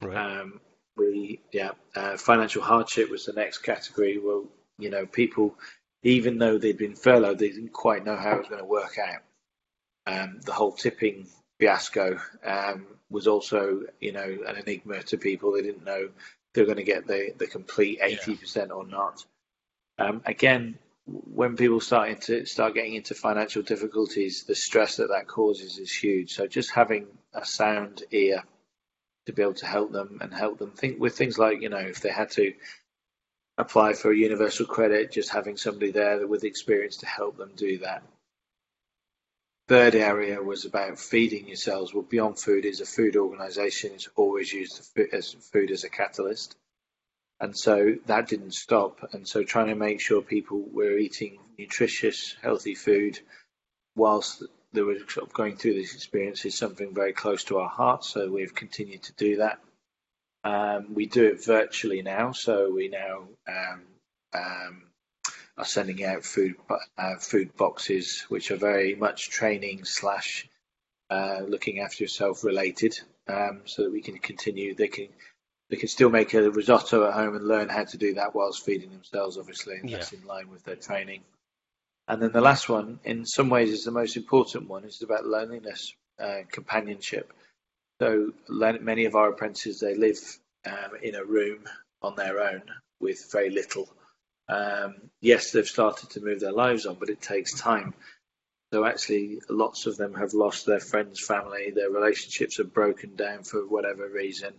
Right. 0.00 0.16
Um, 0.16 0.60
we, 0.96 1.40
yeah, 1.52 1.72
uh, 1.96 2.16
financial 2.16 2.62
hardship 2.62 3.10
was 3.10 3.24
the 3.24 3.32
next 3.32 3.58
category. 3.58 4.18
Well, 4.18 4.44
you 4.78 4.90
know, 4.90 5.06
people, 5.06 5.58
even 6.04 6.38
though 6.38 6.58
they'd 6.58 6.78
been 6.78 6.94
furloughed, 6.94 7.40
they 7.40 7.48
didn't 7.48 7.72
quite 7.72 8.04
know 8.04 8.16
how 8.16 8.36
it 8.36 8.38
was 8.38 8.48
going 8.48 8.60
to 8.60 8.64
work 8.64 8.96
out. 8.98 9.22
Um, 10.06 10.40
the 10.44 10.52
whole 10.52 10.72
tipping 10.72 11.26
fiasco 11.62 12.18
um, 12.44 12.86
was 13.08 13.28
also, 13.28 13.82
you 14.00 14.10
know, 14.10 14.38
an 14.48 14.56
enigma 14.56 15.00
to 15.04 15.16
people. 15.16 15.52
They 15.52 15.62
didn't 15.62 15.84
know 15.84 16.08
they 16.52 16.60
were 16.60 16.66
going 16.66 16.78
to 16.78 16.82
get 16.82 17.06
the, 17.06 17.32
the 17.38 17.46
complete 17.46 18.00
80% 18.00 18.56
yeah. 18.56 18.62
or 18.72 18.84
not. 18.84 19.24
Um, 19.96 20.22
again, 20.26 20.76
when 21.06 21.54
people 21.54 21.78
start 21.80 22.22
to 22.22 22.46
start 22.46 22.74
getting 22.74 22.94
into 22.94 23.14
financial 23.14 23.62
difficulties, 23.62 24.42
the 24.42 24.56
stress 24.56 24.96
that 24.96 25.10
that 25.10 25.28
causes 25.28 25.78
is 25.78 25.92
huge. 25.92 26.32
So 26.32 26.48
just 26.48 26.72
having 26.72 27.06
a 27.32 27.44
sound 27.44 28.02
ear 28.10 28.42
to 29.26 29.32
be 29.32 29.42
able 29.42 29.54
to 29.54 29.66
help 29.66 29.92
them 29.92 30.18
and 30.20 30.34
help 30.34 30.58
them 30.58 30.72
think 30.72 30.98
with 30.98 31.16
things 31.16 31.38
like 31.38 31.62
you 31.62 31.68
know 31.68 31.78
if 31.78 32.00
they 32.00 32.10
had 32.10 32.30
to 32.32 32.52
apply 33.56 33.92
for 33.92 34.10
a 34.10 34.16
universal 34.16 34.66
credit, 34.66 35.12
just 35.12 35.30
having 35.30 35.56
somebody 35.56 35.92
there 35.92 36.26
with 36.26 36.42
experience 36.42 36.96
to 36.96 37.06
help 37.06 37.36
them 37.36 37.52
do 37.54 37.78
that. 37.78 38.02
Third 39.72 39.94
area 39.94 40.42
was 40.42 40.66
about 40.66 40.98
feeding 40.98 41.48
yourselves. 41.48 41.94
Well, 41.94 42.02
Beyond 42.02 42.38
Food 42.38 42.66
is 42.66 42.82
a 42.82 42.84
food 42.84 43.16
organisation. 43.16 43.92
It's 43.94 44.06
always 44.16 44.52
used 44.52 44.78
as 45.14 45.32
food 45.50 45.70
as 45.70 45.84
a 45.84 45.88
catalyst. 45.88 46.56
and 47.40 47.56
so 47.56 47.94
that 48.04 48.28
didn't 48.28 48.52
stop. 48.52 48.98
And 49.14 49.26
so 49.26 49.42
trying 49.42 49.68
to 49.68 49.74
make 49.74 49.98
sure 49.98 50.20
people 50.20 50.60
were 50.70 50.98
eating 50.98 51.38
nutritious, 51.58 52.36
healthy 52.42 52.74
food 52.74 53.18
whilst 53.96 54.42
they 54.74 54.82
were 54.82 54.98
sort 55.08 55.28
of 55.28 55.32
going 55.32 55.56
through 55.56 55.76
this 55.76 55.94
experience 55.94 56.44
is 56.44 56.54
something 56.54 56.92
very 56.92 57.14
close 57.14 57.44
to 57.44 57.56
our 57.56 57.70
hearts. 57.70 58.10
So 58.10 58.30
we've 58.30 58.54
continued 58.54 59.04
to 59.04 59.14
do 59.14 59.36
that. 59.36 59.58
Um, 60.44 60.92
we 60.92 61.06
do 61.06 61.24
it 61.24 61.42
virtually 61.42 62.02
now, 62.02 62.32
so 62.32 62.70
we 62.70 62.88
now 62.88 63.26
um, 63.48 63.82
um, 64.34 64.82
are 65.58 65.64
sending 65.64 66.04
out 66.04 66.24
food 66.24 66.54
uh, 66.98 67.16
food 67.16 67.54
boxes, 67.56 68.24
which 68.28 68.50
are 68.50 68.56
very 68.56 68.94
much 68.94 69.30
training 69.30 69.84
slash 69.84 70.48
uh, 71.10 71.40
looking 71.46 71.80
after 71.80 72.04
yourself 72.04 72.44
related, 72.44 72.98
um, 73.28 73.62
so 73.64 73.82
that 73.82 73.92
we 73.92 74.00
can 74.00 74.18
continue. 74.18 74.74
They 74.74 74.88
can 74.88 75.08
they 75.68 75.76
can 75.76 75.88
still 75.88 76.10
make 76.10 76.34
a 76.34 76.50
risotto 76.50 77.06
at 77.06 77.14
home 77.14 77.34
and 77.34 77.46
learn 77.46 77.68
how 77.68 77.84
to 77.84 77.96
do 77.96 78.14
that 78.14 78.34
whilst 78.34 78.64
feeding 78.64 78.90
themselves, 78.90 79.38
obviously, 79.38 79.76
and 79.76 79.88
yeah. 79.88 79.98
that's 79.98 80.12
in 80.12 80.24
line 80.26 80.50
with 80.50 80.64
their 80.64 80.76
training. 80.76 81.22
And 82.08 82.20
then 82.20 82.32
the 82.32 82.40
last 82.40 82.68
one, 82.68 83.00
in 83.04 83.24
some 83.24 83.48
ways, 83.48 83.70
is 83.70 83.84
the 83.84 83.90
most 83.90 84.16
important 84.16 84.68
one. 84.68 84.84
It's 84.84 85.02
about 85.02 85.24
loneliness, 85.24 85.94
uh, 86.18 86.40
companionship. 86.50 87.32
So 88.00 88.32
many 88.48 89.04
of 89.04 89.14
our 89.14 89.30
apprentices 89.30 89.78
they 89.78 89.94
live 89.94 90.18
um, 90.66 90.96
in 91.02 91.14
a 91.14 91.24
room 91.24 91.64
on 92.02 92.16
their 92.16 92.42
own 92.42 92.62
with 93.00 93.30
very 93.30 93.50
little. 93.50 93.88
Um, 94.48 95.10
yes, 95.20 95.52
they've 95.52 95.66
started 95.66 96.10
to 96.10 96.20
move 96.20 96.40
their 96.40 96.52
lives 96.52 96.86
on, 96.86 96.96
but 96.98 97.10
it 97.10 97.20
takes 97.20 97.58
time. 97.58 97.94
So 98.72 98.84
actually, 98.84 99.40
lots 99.48 99.86
of 99.86 99.96
them 99.96 100.14
have 100.14 100.34
lost 100.34 100.66
their 100.66 100.80
friends, 100.80 101.20
family, 101.20 101.72
their 101.74 101.90
relationships 101.90 102.58
are 102.58 102.64
broken 102.64 103.16
down 103.16 103.44
for 103.44 103.66
whatever 103.66 104.08
reason 104.08 104.54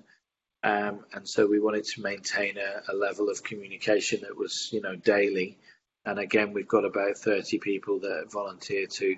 um, 0.63 1.05
and 1.11 1.27
so 1.27 1.45
we 1.45 1.59
wanted 1.59 1.83
to 1.83 2.01
maintain 2.01 2.57
a, 2.57 2.93
a, 2.93 2.95
level 2.95 3.29
of 3.29 3.43
communication 3.43 4.21
that 4.21 4.37
was, 4.37 4.69
you 4.71 4.81
know, 4.81 4.95
daily. 4.95 5.57
And 6.05 6.17
again, 6.17 6.53
we've 6.53 6.67
got 6.67 6.85
about 6.85 7.17
30 7.17 7.59
people 7.59 7.99
that 7.99 8.31
volunteer 8.31 8.87
to 8.87 9.17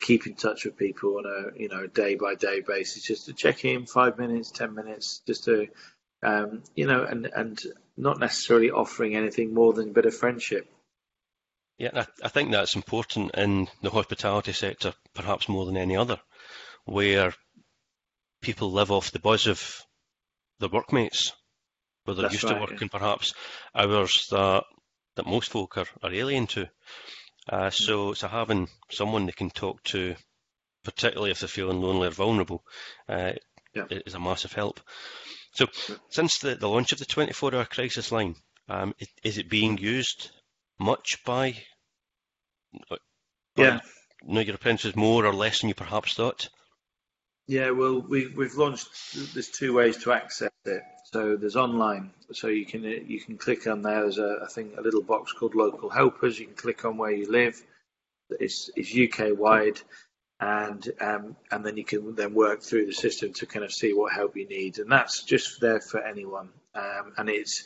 keep 0.00 0.26
in 0.26 0.34
touch 0.34 0.64
with 0.64 0.76
people 0.76 1.18
on 1.18 1.26
a, 1.26 1.58
you 1.60 1.68
know, 1.68 1.86
day 1.86 2.16
by 2.16 2.34
day 2.34 2.60
basis, 2.60 3.04
just 3.04 3.26
to 3.26 3.32
check 3.32 3.64
in 3.64 3.86
five 3.86 4.18
minutes, 4.18 4.50
10 4.50 4.74
minutes, 4.74 5.22
just 5.24 5.44
to, 5.44 5.68
um, 6.24 6.64
you 6.74 6.88
know, 6.88 7.04
and, 7.04 7.26
and 7.26 7.62
not 7.96 8.18
necessarily 8.18 8.70
offering 8.70 9.14
anything 9.16 9.54
more 9.54 9.72
than 9.72 9.90
a 9.90 9.92
bit 9.92 10.06
of 10.06 10.14
friendship. 10.14 10.68
Yeah, 11.78 11.90
I, 11.94 12.06
I 12.24 12.28
think 12.28 12.50
that's 12.50 12.76
important 12.76 13.34
in 13.34 13.68
the 13.82 13.90
hospitality 13.90 14.52
sector, 14.52 14.94
perhaps 15.14 15.48
more 15.48 15.66
than 15.66 15.76
any 15.76 15.96
other, 15.96 16.20
where 16.84 17.34
people 18.40 18.70
live 18.70 18.90
off 18.90 19.10
the 19.10 19.18
buzz 19.18 19.46
of 19.46 19.82
their 20.60 20.68
workmates, 20.68 21.32
where 22.04 22.14
they're 22.14 22.22
That's 22.22 22.34
used 22.34 22.44
right, 22.44 22.54
to 22.54 22.60
working 22.60 22.88
yeah. 22.92 22.98
perhaps 22.98 23.34
hours 23.74 24.26
that 24.30 24.64
that 25.16 25.26
most 25.26 25.50
folk 25.50 25.78
are, 25.78 25.86
are 26.02 26.12
alien 26.12 26.46
to. 26.48 26.68
Uh, 27.48 27.70
so, 27.70 28.14
so 28.14 28.26
having 28.26 28.68
someone 28.90 29.26
they 29.26 29.32
can 29.32 29.50
talk 29.50 29.82
to, 29.84 30.14
particularly 30.82 31.30
if 31.30 31.40
they're 31.40 31.48
feeling 31.48 31.80
lonely 31.80 32.08
or 32.08 32.10
vulnerable, 32.10 32.64
uh, 33.08 33.32
yeah. 33.74 33.84
is 33.90 34.14
a 34.14 34.20
massive 34.20 34.52
help. 34.52 34.80
So, 35.54 35.66
since 36.10 36.38
the, 36.38 36.56
the 36.56 36.68
launch 36.68 36.92
of 36.92 36.98
the 36.98 37.04
24 37.04 37.54
hour 37.54 37.64
crisis 37.64 38.10
line, 38.10 38.34
um, 38.68 38.94
it, 38.98 39.08
is 39.22 39.38
it 39.38 39.48
being 39.48 39.78
used 39.78 40.30
much 40.78 41.18
by, 41.24 41.56
by 42.88 42.96
yeah. 43.56 43.80
know, 44.26 44.40
your 44.40 44.56
apprentices 44.56 44.96
more 44.96 45.24
or 45.24 45.32
less 45.32 45.60
than 45.60 45.68
you 45.68 45.74
perhaps 45.74 46.14
thought? 46.14 46.48
Yeah, 47.46 47.70
well, 47.70 48.00
we, 48.00 48.28
we've 48.28 48.54
launched. 48.54 48.88
There's 49.34 49.50
two 49.50 49.74
ways 49.74 49.98
to 49.98 50.12
access 50.12 50.50
it. 50.64 50.82
So 51.12 51.36
there's 51.36 51.56
online. 51.56 52.10
So 52.32 52.48
you 52.48 52.64
can 52.64 52.82
you 52.82 53.20
can 53.20 53.36
click 53.36 53.66
on 53.66 53.82
there. 53.82 54.00
There's 54.00 54.18
a 54.18 54.40
I 54.42 54.46
think 54.48 54.76
a 54.76 54.80
little 54.80 55.02
box 55.02 55.32
called 55.32 55.54
Local 55.54 55.90
Helpers. 55.90 56.38
You 56.38 56.46
can 56.46 56.54
click 56.54 56.84
on 56.84 56.96
where 56.96 57.12
you 57.12 57.30
live. 57.30 57.62
It's, 58.30 58.70
it's 58.74 58.96
UK 58.96 59.38
wide, 59.38 59.80
and 60.44 60.92
um, 61.00 61.36
and 61.50 61.64
then 61.64 61.78
you 61.78 61.84
can 61.84 62.14
then 62.14 62.34
work 62.34 62.62
through 62.62 62.84
the 62.84 62.92
system 62.92 63.32
to 63.32 63.46
kind 63.46 63.64
of 63.64 63.72
see 63.72 63.94
what 63.94 64.12
help 64.12 64.36
you 64.36 64.46
need, 64.46 64.78
and 64.78 64.92
that's 64.92 65.22
just 65.22 65.58
there 65.60 65.80
for 65.80 66.00
anyone. 66.04 66.50
Um, 66.74 67.14
and 67.16 67.30
it's 67.30 67.64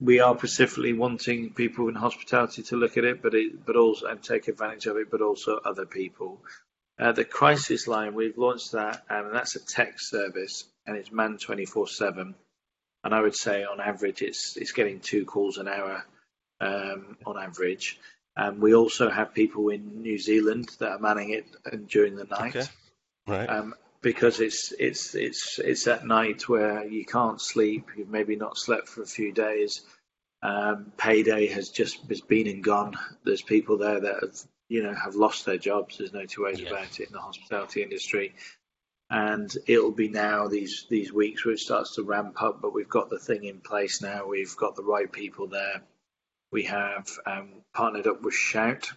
we 0.00 0.20
are 0.20 0.36
specifically 0.36 0.94
wanting 0.94 1.52
people 1.52 1.88
in 1.88 1.94
hospitality 1.94 2.62
to 2.62 2.76
look 2.76 2.96
at 2.96 3.04
it, 3.04 3.20
but 3.20 3.34
it 3.34 3.66
but 3.66 3.76
also 3.76 4.06
and 4.06 4.22
take 4.22 4.48
advantage 4.48 4.86
of 4.86 4.96
it, 4.96 5.10
but 5.10 5.20
also 5.20 5.60
other 5.64 5.84
people. 5.84 6.40
Uh, 6.98 7.12
the 7.12 7.26
crisis 7.26 7.86
line, 7.86 8.14
we've 8.14 8.38
launched 8.38 8.72
that, 8.72 9.02
um, 9.10 9.26
and 9.26 9.34
that's 9.34 9.56
a 9.56 9.66
text 9.66 10.08
service, 10.08 10.64
and 10.86 10.96
it's 10.96 11.12
manned 11.12 11.40
24/7. 11.40 12.34
And 13.04 13.14
I 13.14 13.20
would 13.20 13.36
say, 13.36 13.64
on 13.64 13.80
average, 13.80 14.22
it's 14.22 14.56
it's 14.56 14.72
getting 14.72 15.00
two 15.00 15.26
calls 15.26 15.58
an 15.58 15.68
hour 15.68 16.06
um, 16.62 17.18
on 17.26 17.36
average. 17.38 17.98
Um, 18.36 18.60
we 18.60 18.74
also 18.74 19.10
have 19.10 19.34
people 19.34 19.68
in 19.68 20.02
New 20.02 20.18
Zealand 20.18 20.70
that 20.78 20.92
are 20.92 20.98
manning 20.98 21.30
it 21.30 21.46
and 21.70 21.86
during 21.86 22.16
the 22.16 22.24
night, 22.24 22.56
okay. 22.56 22.66
right? 23.26 23.48
Um, 23.48 23.74
because 24.00 24.40
it's 24.40 24.72
it's 24.78 25.14
it's 25.14 25.58
it's 25.58 25.86
at 25.86 26.06
night 26.06 26.48
where 26.48 26.84
you 26.86 27.04
can't 27.04 27.40
sleep. 27.40 27.88
You've 27.96 28.08
maybe 28.08 28.36
not 28.36 28.58
slept 28.58 28.88
for 28.88 29.02
a 29.02 29.06
few 29.06 29.32
days. 29.32 29.82
Um, 30.42 30.92
payday 30.96 31.46
has 31.48 31.68
just 31.68 32.00
has 32.08 32.20
been 32.20 32.48
and 32.48 32.64
gone. 32.64 32.94
There's 33.24 33.42
people 33.42 33.78
there 33.78 34.00
that 34.00 34.20
have 34.22 34.36
you 34.68 34.82
know 34.82 34.94
have 34.94 35.14
lost 35.14 35.44
their 35.44 35.58
jobs. 35.58 35.98
There's 35.98 36.12
no 36.12 36.26
two 36.26 36.44
ways 36.44 36.60
yeah. 36.60 36.70
about 36.70 36.98
it 37.00 37.08
in 37.08 37.12
the 37.12 37.20
hospitality 37.20 37.82
industry. 37.82 38.34
And 39.10 39.54
it'll 39.66 39.92
be 39.92 40.08
now 40.08 40.48
these 40.48 40.86
these 40.88 41.12
weeks 41.12 41.44
where 41.44 41.54
it 41.54 41.60
starts 41.60 41.96
to 41.96 42.02
ramp 42.02 42.42
up, 42.42 42.62
but 42.62 42.72
we've 42.72 42.88
got 42.88 43.10
the 43.10 43.18
thing 43.18 43.44
in 43.44 43.60
place 43.60 44.00
now. 44.00 44.26
We've 44.26 44.56
got 44.56 44.74
the 44.74 44.84
right 44.84 45.10
people 45.12 45.48
there. 45.48 45.82
We 46.52 46.64
have 46.64 47.08
um, 47.26 47.48
partnered 47.74 48.06
up 48.06 48.22
with 48.22 48.34
Shout, 48.34 48.92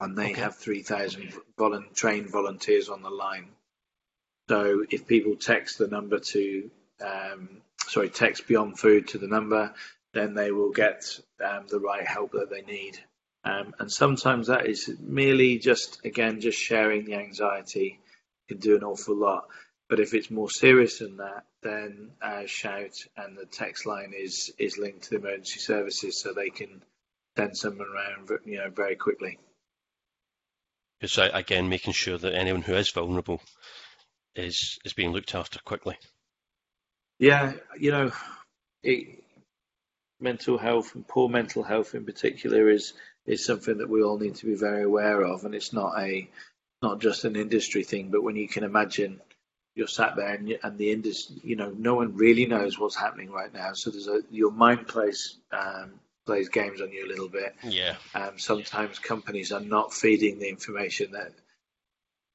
and 0.00 0.18
they 0.18 0.32
okay. 0.32 0.40
have 0.40 0.56
3,000 0.56 1.32
volu- 1.56 1.94
trained 1.94 2.28
volunteers 2.28 2.88
on 2.88 3.02
the 3.02 3.10
line. 3.10 3.48
So 4.48 4.84
if 4.90 5.06
people 5.06 5.36
text 5.36 5.78
the 5.78 5.86
number 5.86 6.18
to, 6.18 6.70
um, 7.00 7.62
sorry, 7.86 8.10
text 8.10 8.48
Beyond 8.48 8.78
Food 8.78 9.08
to 9.08 9.18
the 9.18 9.28
number, 9.28 9.72
then 10.12 10.34
they 10.34 10.50
will 10.50 10.72
get 10.72 11.04
um, 11.42 11.66
the 11.68 11.78
right 11.78 12.06
help 12.06 12.32
that 12.32 12.50
they 12.50 12.62
need. 12.62 12.98
Um, 13.44 13.74
and 13.78 13.90
sometimes 13.90 14.48
that 14.48 14.66
is 14.66 14.90
merely 15.00 15.58
just, 15.58 16.04
again, 16.04 16.40
just 16.40 16.58
sharing 16.58 17.04
the 17.04 17.14
anxiety 17.14 18.00
can 18.48 18.58
do 18.58 18.76
an 18.76 18.84
awful 18.84 19.16
lot. 19.16 19.46
But 19.92 20.00
if 20.00 20.14
it's 20.14 20.30
more 20.30 20.48
serious 20.48 21.00
than 21.00 21.18
that, 21.18 21.44
then 21.62 22.12
uh, 22.22 22.46
shout 22.46 22.94
and 23.14 23.36
the 23.36 23.44
text 23.44 23.84
line 23.84 24.14
is 24.18 24.50
is 24.56 24.78
linked 24.78 25.02
to 25.02 25.10
the 25.10 25.16
emergency 25.16 25.60
services 25.60 26.18
so 26.18 26.32
they 26.32 26.48
can 26.48 26.82
send 27.36 27.58
someone 27.58 27.88
around, 27.88 28.30
you 28.46 28.56
know, 28.56 28.70
very 28.70 28.96
quickly. 28.96 29.38
It's 31.02 31.18
uh, 31.18 31.28
again 31.34 31.68
making 31.68 31.92
sure 31.92 32.16
that 32.16 32.32
anyone 32.32 32.62
who 32.62 32.72
is 32.72 32.90
vulnerable 32.90 33.42
is 34.34 34.78
is 34.82 34.94
being 34.94 35.12
looked 35.12 35.34
after 35.34 35.58
quickly. 35.58 35.98
Yeah, 37.18 37.52
you 37.78 37.90
know, 37.90 38.12
it, 38.82 39.22
mental 40.20 40.56
health 40.56 40.94
and 40.94 41.06
poor 41.06 41.28
mental 41.28 41.64
health 41.64 41.94
in 41.94 42.06
particular 42.06 42.70
is 42.70 42.94
is 43.26 43.44
something 43.44 43.76
that 43.76 43.90
we 43.90 44.02
all 44.02 44.18
need 44.18 44.36
to 44.36 44.46
be 44.46 44.54
very 44.54 44.84
aware 44.84 45.20
of, 45.20 45.44
and 45.44 45.54
it's 45.54 45.74
not 45.74 46.00
a 46.00 46.30
not 46.80 46.98
just 46.98 47.26
an 47.26 47.36
industry 47.36 47.84
thing, 47.84 48.08
but 48.08 48.22
when 48.22 48.36
you 48.36 48.48
can 48.48 48.64
imagine 48.64 49.20
you're 49.74 49.88
sat 49.88 50.16
there 50.16 50.34
and, 50.34 50.48
you, 50.48 50.58
and 50.62 50.76
the 50.76 50.92
industry, 50.92 51.36
you 51.42 51.56
know, 51.56 51.70
no 51.70 51.94
one 51.94 52.16
really 52.16 52.46
knows 52.46 52.78
what's 52.78 52.96
happening 52.96 53.30
right 53.30 53.52
now. 53.52 53.72
So 53.72 53.90
there's 53.90 54.08
a 54.08 54.20
your 54.30 54.50
mind 54.50 54.86
plays 54.86 55.38
um, 55.50 56.00
plays 56.26 56.48
games 56.48 56.80
on 56.80 56.92
you 56.92 57.06
a 57.06 57.08
little 57.08 57.28
bit. 57.28 57.54
Yeah. 57.62 57.96
Um, 58.14 58.38
sometimes 58.38 59.00
yeah. 59.02 59.08
companies 59.08 59.52
are 59.52 59.60
not 59.60 59.94
feeding 59.94 60.38
the 60.38 60.48
information 60.48 61.12
that 61.12 61.32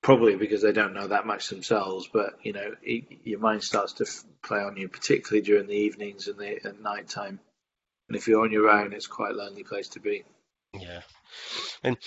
probably 0.01 0.35
because 0.35 0.61
they 0.61 0.71
don't 0.71 0.93
know 0.93 1.07
that 1.07 1.27
much 1.27 1.49
themselves. 1.49 2.09
But 2.11 2.39
you 2.43 2.53
know, 2.53 2.73
it, 2.81 3.05
your 3.23 3.39
mind 3.39 3.63
starts 3.63 3.93
to 3.93 4.05
f- 4.05 4.23
play 4.43 4.59
on 4.59 4.77
you, 4.77 4.87
particularly 4.87 5.45
during 5.45 5.67
the 5.67 5.73
evenings 5.75 6.27
and 6.27 6.39
the 6.39 6.65
at 6.65 6.81
night 6.81 7.07
time. 7.07 7.39
And 8.09 8.15
if 8.15 8.27
you're 8.27 8.43
on 8.43 8.51
your 8.51 8.69
own, 8.69 8.93
it's 8.93 9.07
quite 9.07 9.31
a 9.31 9.37
lonely 9.37 9.63
place 9.63 9.89
to 9.89 9.99
be. 9.99 10.23
Yeah. 10.73 11.01
And 11.83 11.97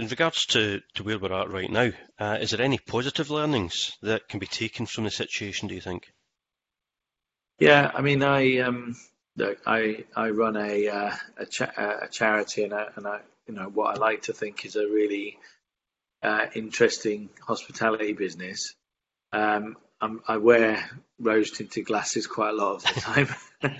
in 0.00 0.08
regards 0.08 0.46
to, 0.46 0.80
to 0.94 1.02
where 1.02 1.18
we're 1.18 1.32
at 1.32 1.50
right 1.50 1.70
now, 1.70 1.90
uh, 2.18 2.38
is 2.40 2.50
there 2.50 2.60
any 2.60 2.78
positive 2.78 3.30
learnings 3.30 3.96
that 4.02 4.28
can 4.28 4.40
be 4.40 4.46
taken 4.46 4.86
from 4.86 5.04
the 5.04 5.10
situation, 5.10 5.68
do 5.68 5.74
you 5.74 5.80
think? 5.80 6.12
Yeah, 7.58 7.90
I 7.94 8.00
mean, 8.00 8.22
I 8.22 8.60
um, 8.60 8.96
I 9.66 10.04
I 10.16 10.30
run 10.30 10.56
a 10.56 10.88
uh, 10.88 11.12
a, 11.36 11.46
cha- 11.46 11.72
a, 11.76 12.08
charity, 12.08 12.64
and 12.64 12.72
and 12.72 13.06
I 13.06 13.20
you 13.46 13.54
know 13.54 13.68
what 13.68 13.94
I 13.94 14.00
like 14.00 14.22
to 14.22 14.32
think 14.32 14.64
is 14.64 14.76
a 14.76 14.86
really 14.86 15.36
uh, 16.22 16.46
interesting 16.54 17.28
hospitality 17.46 18.14
business. 18.14 18.74
Um, 19.32 19.76
i 20.26 20.38
wear 20.38 20.88
rose 21.18 21.50
tinted 21.50 21.84
glasses 21.84 22.26
quite 22.26 22.48
a 22.48 22.56
lot 22.56 22.76
of 22.76 22.82
the 22.94 23.00
time. 23.00 23.28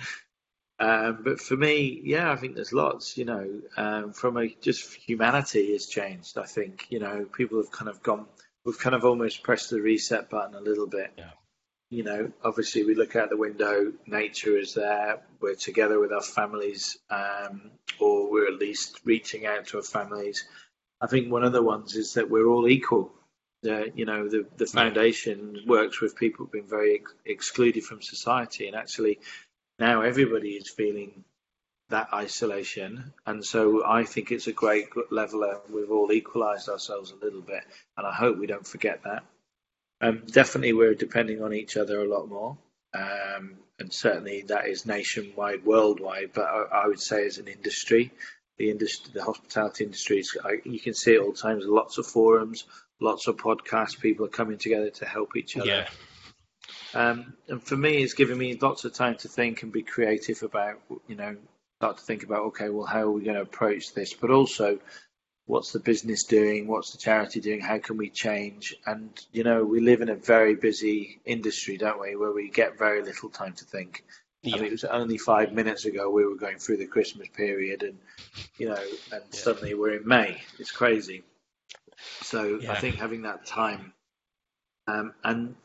Um, 0.81 1.21
but 1.23 1.39
for 1.39 1.55
me, 1.55 2.01
yeah, 2.03 2.31
I 2.31 2.35
think 2.37 2.55
there's 2.55 2.73
lots. 2.73 3.17
You 3.17 3.25
know, 3.25 3.61
um, 3.77 4.13
from 4.13 4.37
a 4.37 4.47
just 4.61 4.93
humanity 4.95 5.73
has 5.73 5.85
changed. 5.85 6.37
I 6.39 6.45
think 6.45 6.87
you 6.89 6.99
know 6.99 7.25
people 7.25 7.57
have 7.61 7.71
kind 7.71 7.89
of 7.89 8.01
gone. 8.01 8.25
We've 8.65 8.79
kind 8.79 8.95
of 8.95 9.05
almost 9.05 9.43
pressed 9.43 9.69
the 9.69 9.81
reset 9.81 10.29
button 10.29 10.55
a 10.55 10.59
little 10.61 10.87
bit. 10.87 11.13
Yeah. 11.17 11.31
you 11.89 12.03
know, 12.03 12.31
obviously 12.43 12.83
we 12.85 12.95
look 12.95 13.15
out 13.15 13.29
the 13.29 13.37
window, 13.37 13.91
nature 14.07 14.57
is 14.57 14.73
there, 14.73 15.21
we're 15.41 15.55
together 15.55 15.99
with 15.99 16.11
our 16.13 16.21
families, 16.21 16.97
um, 17.09 17.71
or 17.99 18.31
we're 18.31 18.47
at 18.47 18.59
least 18.59 19.01
reaching 19.03 19.45
out 19.45 19.67
to 19.67 19.77
our 19.77 19.83
families. 19.83 20.45
I 21.01 21.07
think 21.07 21.31
one 21.31 21.43
of 21.43 21.51
the 21.53 21.61
ones 21.61 21.95
is 21.95 22.13
that 22.15 22.29
we're 22.29 22.47
all 22.47 22.67
equal. 22.67 23.11
Uh, 23.67 23.85
you 23.93 24.05
know, 24.05 24.27
the, 24.29 24.45
the 24.57 24.65
foundation 24.65 25.57
works 25.67 26.01
with 26.01 26.15
people 26.15 26.45
being 26.47 26.67
very 26.67 26.95
ex- 26.95 27.13
excluded 27.25 27.83
from 27.83 28.01
society, 28.01 28.67
and 28.67 28.75
actually 28.75 29.19
now 29.81 30.01
everybody 30.01 30.51
is 30.51 30.69
feeling 30.69 31.23
that 31.89 32.07
isolation. 32.13 33.13
And 33.25 33.43
so 33.43 33.83
I 33.85 34.05
think 34.05 34.31
it's 34.31 34.47
a 34.47 34.53
great 34.53 34.87
leveler. 35.11 35.59
We've 35.73 35.91
all 35.91 36.11
equalised 36.11 36.69
ourselves 36.69 37.11
a 37.11 37.25
little 37.25 37.41
bit, 37.41 37.63
and 37.97 38.05
I 38.05 38.13
hope 38.13 38.37
we 38.37 38.47
don't 38.47 38.65
forget 38.65 39.01
that. 39.03 39.23
Um, 39.99 40.23
definitely, 40.31 40.73
we're 40.73 40.93
depending 40.93 41.43
on 41.43 41.53
each 41.53 41.77
other 41.77 41.99
a 41.99 42.07
lot 42.07 42.29
more, 42.29 42.57
um, 42.93 43.57
and 43.79 43.91
certainly 43.91 44.43
that 44.43 44.67
is 44.67 44.85
nationwide, 44.85 45.65
worldwide. 45.65 46.31
But 46.33 46.45
I, 46.45 46.83
I, 46.83 46.87
would 46.87 46.99
say, 46.99 47.25
as 47.25 47.39
an 47.39 47.47
industry, 47.47 48.11
the 48.57 48.69
industry, 48.71 49.11
the 49.13 49.23
hospitality 49.23 49.83
industry, 49.83 50.19
is, 50.19 50.37
I, 50.43 50.57
you 50.63 50.79
can 50.79 50.93
see 50.93 51.15
it 51.15 51.21
all 51.21 51.31
the 51.31 51.37
times. 51.37 51.65
Lots 51.65 51.97
of 51.97 52.05
forums, 52.05 52.65
lots 52.99 53.27
of 53.27 53.37
podcasts. 53.37 53.99
People 53.99 54.25
are 54.25 54.29
coming 54.29 54.57
together 54.57 54.89
to 54.89 55.05
help 55.05 55.35
each 55.35 55.57
other. 55.57 55.67
Yeah. 55.67 55.87
Um, 56.93 57.33
and 57.47 57.63
for 57.63 57.77
me, 57.77 58.03
it's 58.03 58.13
giving 58.13 58.37
me 58.37 58.57
lots 58.61 58.85
of 58.85 58.93
time 58.93 59.15
to 59.17 59.27
think 59.27 59.63
and 59.63 59.71
be 59.71 59.83
creative 59.83 60.43
about, 60.43 60.79
you 61.07 61.15
know, 61.15 61.35
start 61.79 61.97
to 61.97 62.03
think 62.03 62.23
about, 62.23 62.43
okay, 62.47 62.69
well, 62.69 62.85
how 62.85 63.01
are 63.01 63.11
we 63.11 63.23
going 63.23 63.35
to 63.35 63.41
approach 63.41 63.93
this? 63.93 64.13
But 64.13 64.29
also, 64.29 64.79
what's 65.45 65.71
the 65.71 65.79
business 65.79 66.23
doing? 66.23 66.67
What's 66.67 66.91
the 66.91 66.97
charity 66.97 67.39
doing? 67.39 67.61
How 67.61 67.79
can 67.79 67.97
we 67.97 68.09
change? 68.09 68.75
And, 68.85 69.09
you 69.31 69.43
know, 69.43 69.63
we 69.63 69.79
live 69.79 70.01
in 70.01 70.09
a 70.09 70.15
very 70.15 70.55
busy 70.55 71.19
industry, 71.25 71.77
don't 71.77 71.99
we, 71.99 72.15
where 72.15 72.33
we 72.33 72.49
get 72.49 72.77
very 72.77 73.01
little 73.01 73.29
time 73.29 73.53
to 73.53 73.65
think. 73.65 74.03
Yeah. 74.43 74.55
I 74.55 74.59
mean, 74.59 74.67
it 74.67 74.71
was 74.71 74.83
only 74.85 75.17
five 75.17 75.53
minutes 75.53 75.85
ago 75.85 76.09
we 76.09 76.25
were 76.25 76.35
going 76.35 76.57
through 76.57 76.77
the 76.77 76.87
Christmas 76.87 77.27
period, 77.27 77.83
and 77.83 77.99
you 78.57 78.69
know, 78.69 78.83
and 79.11 79.23
yeah. 79.31 79.39
suddenly 79.39 79.75
we're 79.75 79.97
in 79.97 80.07
May. 80.07 80.41
It's 80.57 80.71
crazy. 80.71 81.23
So 82.21 82.59
yeah. 82.59 82.71
I 82.71 82.75
think 82.75 82.95
having 82.95 83.21
that 83.23 83.45
time, 83.45 83.93
um, 84.87 85.13
and 85.23 85.55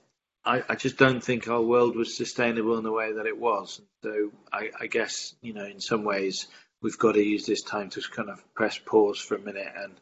I, 0.46 0.62
I, 0.68 0.74
just 0.76 0.96
don't 0.96 1.22
think 1.22 1.48
our 1.48 1.60
world 1.60 1.96
was 1.96 2.16
sustainable 2.16 2.78
in 2.78 2.84
the 2.84 2.92
way 2.92 3.12
that 3.12 3.26
it 3.26 3.36
was. 3.36 3.80
So 4.04 4.30
I, 4.52 4.70
I, 4.80 4.86
guess 4.86 5.34
you 5.42 5.52
know, 5.52 5.64
in 5.64 5.80
some 5.80 6.04
ways, 6.04 6.46
we've 6.80 6.98
got 6.98 7.12
to 7.12 7.22
use 7.22 7.46
this 7.46 7.62
time 7.62 7.90
to 7.90 8.02
kind 8.14 8.30
of 8.30 8.42
press 8.54 8.78
pause 8.78 9.18
for 9.18 9.34
a 9.34 9.40
minute 9.40 9.72
and 9.76 9.92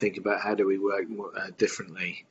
think 0.00 0.16
about 0.16 0.40
how 0.40 0.56
do 0.56 0.66
we 0.66 0.78
work 0.78 1.08
more, 1.08 1.30
uh, 1.38 1.50
differently. 1.56 2.26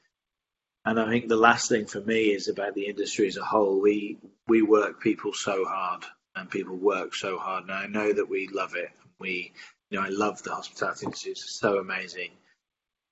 And 0.85 0.99
I 0.99 1.07
think 1.07 1.29
the 1.29 1.37
last 1.37 1.69
thing 1.69 1.85
for 1.85 2.01
me 2.01 2.33
is 2.33 2.49
about 2.49 2.75
the 2.75 2.87
industry 2.87 3.27
as 3.27 3.37
a 3.37 3.45
whole. 3.45 3.79
We 3.79 4.19
we 4.47 4.61
work 4.61 5.01
people 5.01 5.31
so 5.31 5.63
hard, 5.63 6.03
and 6.35 6.51
people 6.51 6.75
work 6.75 7.15
so 7.15 7.37
hard. 7.37 7.63
And 7.63 7.71
I 7.71 7.87
know 7.87 8.11
that 8.11 8.29
we 8.29 8.49
love 8.49 8.75
it. 8.75 8.89
We, 9.19 9.53
you 9.89 9.99
know, 9.99 10.05
I 10.05 10.09
love 10.09 10.43
the 10.43 10.53
hospitality 10.53 11.05
industry. 11.05 11.31
It's 11.31 11.57
so 11.57 11.77
amazing. 11.77 12.31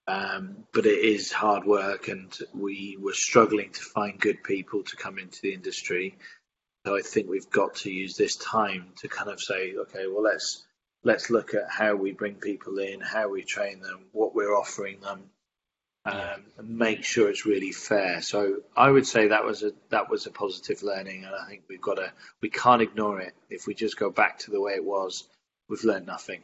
Um, 0.08 0.65
but 0.74 0.86
it 0.86 1.00
is 1.00 1.31
hard 1.31 1.65
work, 1.65 2.08
and 2.08 2.36
we 2.53 2.98
were 3.00 3.13
struggling 3.13 3.72
to 3.72 3.81
find 3.81 4.20
good 4.20 4.43
people 4.43 4.84
to 4.84 4.96
come 4.96 5.20
into 5.20 5.41
the 5.41 5.53
industry. 5.53 6.17
So 6.86 6.98
I 6.98 7.01
think 7.01 7.29
we've 7.29 7.50
got 7.50 7.75
to 7.75 7.91
use 7.91 8.15
this 8.15 8.36
time 8.36 8.93
to 9.01 9.08
kind 9.08 9.29
of 9.29 9.39
say, 9.39 9.75
okay, 9.75 10.08
well 10.08 10.24
let's 10.24 10.65
let's 11.03 11.29
look 11.29 11.53
at 11.53 11.70
how 11.70 11.96
we 11.96 12.12
bring 12.12 12.36
people 12.36 12.79
in, 12.79 13.01
how 13.01 13.29
we 13.29 13.43
train 13.43 13.81
them, 13.81 14.05
what 14.12 14.34
we're 14.36 14.55
offering 14.55 15.00
them, 15.01 15.24
um, 16.05 16.43
and 16.58 16.77
make 16.77 17.03
sure 17.03 17.29
it's 17.29 17.46
really 17.46 17.72
fair. 17.72 18.22
So 18.22 18.58
I 18.75 18.89
would 18.89 19.05
say 19.05 19.27
that 19.27 19.46
was 19.46 19.63
a 19.63 19.72
that 19.89 20.10
was 20.10 20.25
a 20.25 20.31
positive 20.31 20.81
learning, 20.81 21.25
and 21.25 21.36
I 21.36 21.48
think 21.48 21.63
we've 21.70 21.81
got 21.81 21.96
to 21.96 22.12
we 22.41 22.50
can't 22.50 22.81
ignore 22.81 23.20
it. 23.22 23.34
If 23.50 23.67
we 23.67 23.75
just 23.75 23.98
go 23.98 24.10
back 24.10 24.39
to 24.39 24.51
the 24.51 24.62
way 24.62 24.74
it 24.74 24.84
was, 24.84 25.27
we've 25.70 25.84
learned 25.84 26.08
nothing. 26.08 26.41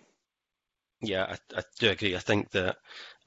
Yeah, 1.01 1.25
I, 1.25 1.59
I 1.59 1.63
do 1.79 1.89
agree. 1.89 2.15
I 2.15 2.19
think 2.19 2.51
that 2.51 2.77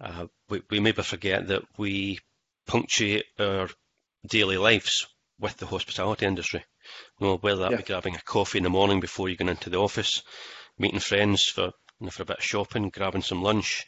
uh, 0.01 0.27
we, 0.49 0.63
we 0.71 0.81
maybe 0.81 1.03
forget 1.03 1.49
that 1.49 1.63
we 1.79 2.19
punctuate 2.67 3.25
our 3.39 3.69
daily 4.27 4.57
lives 4.57 5.07
with 5.39 5.57
the 5.57 5.67
hospitality 5.67 6.27
industry. 6.27 6.65
You 7.19 7.27
know, 7.27 7.37
whether 7.37 7.61
that 7.61 7.71
yeah. 7.73 7.77
be 7.79 7.83
grabbing 7.83 8.17
a 8.17 8.23
coffee 8.23 8.59
in 8.59 8.65
the 8.65 8.71
morning 8.71 9.01
before 9.01 9.29
you 9.29 9.37
go 9.37 9.47
into 9.47 9.71
the 9.71 9.79
office, 9.79 10.23
meeting 10.79 11.01
friends 11.01 11.45
for 11.45 11.67
you 11.67 12.07
know, 12.07 12.11
for 12.11 12.23
a 12.23 12.27
bit 12.27 12.39
of 12.39 12.45
shopping, 12.45 12.91
grabbing 12.91 13.23
some 13.23 13.43
lunch, 13.43 13.87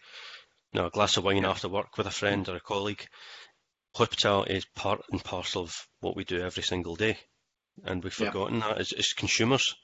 you 0.72 0.80
know, 0.80 0.86
a 0.86 0.90
glass 0.90 1.16
of 1.16 1.24
wine 1.24 1.42
yeah. 1.42 1.50
after 1.50 1.68
work 1.68 1.96
with 1.96 2.06
a 2.06 2.10
friend 2.10 2.48
or 2.48 2.56
a 2.56 2.60
colleague. 2.60 3.06
Hospitality 3.94 4.54
is 4.54 4.66
part 4.74 5.02
and 5.10 5.22
parcel 5.22 5.62
of 5.62 5.74
what 6.00 6.16
we 6.16 6.24
do 6.24 6.40
every 6.40 6.62
single 6.62 6.96
day, 6.96 7.18
and 7.84 8.02
we've 8.02 8.12
forgotten 8.12 8.60
yeah. 8.60 8.68
that 8.68 8.78
as, 8.78 8.92
as 8.92 9.12
consumers. 9.12 9.74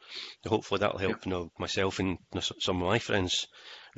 Hopefully, 0.46 0.78
that'll 0.78 0.98
help 0.98 1.26
you 1.26 1.30
know 1.30 1.50
myself 1.58 1.98
and 1.98 2.18
some 2.40 2.82
of 2.82 2.88
my 2.88 2.98
friends 2.98 3.46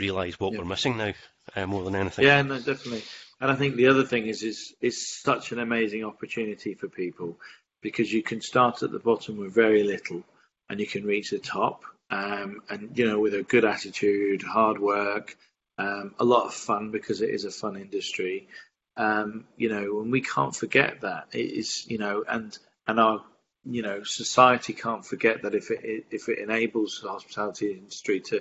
realise 0.00 0.40
what 0.40 0.52
we're 0.52 0.64
missing 0.64 0.96
now 0.96 1.12
uh, 1.54 1.66
more 1.66 1.84
than 1.84 1.94
anything. 1.94 2.24
Yeah, 2.24 2.42
no, 2.42 2.58
definitely. 2.58 3.02
And 3.40 3.50
I 3.50 3.54
think 3.54 3.76
the 3.76 3.88
other 3.88 4.04
thing 4.04 4.26
is, 4.26 4.42
is 4.42 4.74
it's 4.80 5.22
such 5.22 5.52
an 5.52 5.58
amazing 5.58 6.04
opportunity 6.04 6.74
for 6.74 6.88
people 6.88 7.38
because 7.80 8.12
you 8.12 8.22
can 8.22 8.40
start 8.40 8.82
at 8.82 8.90
the 8.90 8.98
bottom 8.98 9.38
with 9.38 9.54
very 9.54 9.82
little 9.82 10.22
and 10.68 10.78
you 10.80 10.86
can 10.86 11.04
reach 11.04 11.30
the 11.30 11.38
top. 11.38 11.82
Um, 12.10 12.62
and 12.68 12.96
you 12.98 13.06
know, 13.06 13.20
with 13.20 13.34
a 13.34 13.42
good 13.42 13.64
attitude, 13.64 14.42
hard 14.42 14.78
work, 14.78 15.36
um, 15.78 16.14
a 16.18 16.24
lot 16.24 16.46
of 16.46 16.54
fun 16.54 16.90
because 16.90 17.22
it 17.22 17.30
is 17.30 17.44
a 17.44 17.50
fun 17.50 17.76
industry. 17.76 18.48
Um, 18.96 19.44
you 19.56 19.68
know, 19.68 20.00
and 20.00 20.12
we 20.12 20.20
can't 20.20 20.54
forget 20.54 21.00
that 21.02 21.28
it 21.32 21.38
is, 21.38 21.86
you 21.88 21.98
know, 21.98 22.24
and 22.28 22.58
and 22.86 23.00
our 23.00 23.22
you 23.64 23.82
know 23.82 24.02
society 24.02 24.72
can't 24.72 25.06
forget 25.06 25.42
that 25.42 25.54
if 25.54 25.70
it 25.70 26.06
if 26.10 26.28
it 26.28 26.38
enables 26.38 27.00
the 27.00 27.08
hospitality 27.08 27.72
industry 27.72 28.20
to 28.20 28.40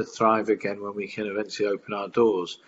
to 0.00 0.04
thrive 0.04 0.48
again 0.48 0.82
when 0.82 0.94
we 0.94 1.08
can 1.08 1.26
eventually 1.26 1.68
open 1.68 1.94
our 1.94 2.08
doors, 2.08 2.58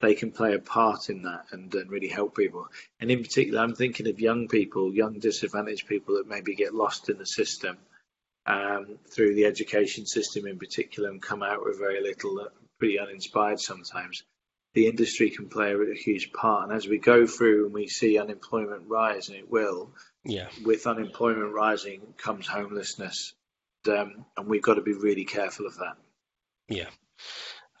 they 0.00 0.14
can 0.14 0.30
play 0.30 0.54
a 0.54 0.58
part 0.58 1.08
in 1.08 1.22
that 1.22 1.46
and, 1.52 1.74
and 1.74 1.90
really 1.90 2.08
help 2.08 2.36
people. 2.36 2.68
And 3.00 3.10
in 3.10 3.22
particular, 3.22 3.60
I'm 3.60 3.74
thinking 3.74 4.08
of 4.08 4.20
young 4.20 4.48
people, 4.48 4.94
young 4.94 5.18
disadvantaged 5.18 5.86
people 5.86 6.16
that 6.16 6.28
maybe 6.28 6.54
get 6.54 6.74
lost 6.74 7.08
in 7.08 7.18
the 7.18 7.26
system 7.26 7.78
um, 8.46 8.98
through 9.08 9.34
the 9.34 9.46
education 9.46 10.06
system 10.06 10.46
in 10.46 10.58
particular 10.58 11.08
and 11.10 11.22
come 11.22 11.42
out 11.42 11.64
with 11.64 11.78
very 11.78 12.02
little, 12.02 12.40
uh, 12.40 12.48
pretty 12.78 12.98
uninspired 12.98 13.60
sometimes. 13.60 14.22
The 14.74 14.88
industry 14.88 15.30
can 15.30 15.48
play 15.48 15.70
a, 15.70 15.78
a 15.78 15.94
huge 15.94 16.32
part. 16.32 16.68
And 16.68 16.76
as 16.76 16.86
we 16.86 16.98
go 16.98 17.26
through 17.26 17.66
and 17.66 17.74
we 17.74 17.86
see 17.86 18.18
unemployment 18.18 18.88
rise, 18.88 19.28
and 19.28 19.38
it 19.38 19.50
will, 19.50 19.92
yeah. 20.24 20.48
with 20.64 20.86
unemployment 20.86 21.54
rising 21.54 22.02
comes 22.18 22.46
homelessness. 22.46 23.32
Um, 23.88 24.24
and 24.36 24.48
we've 24.48 24.62
got 24.62 24.74
to 24.74 24.82
be 24.82 24.94
really 24.94 25.24
careful 25.24 25.66
of 25.66 25.76
that. 25.76 25.96
Yeah. 26.68 26.88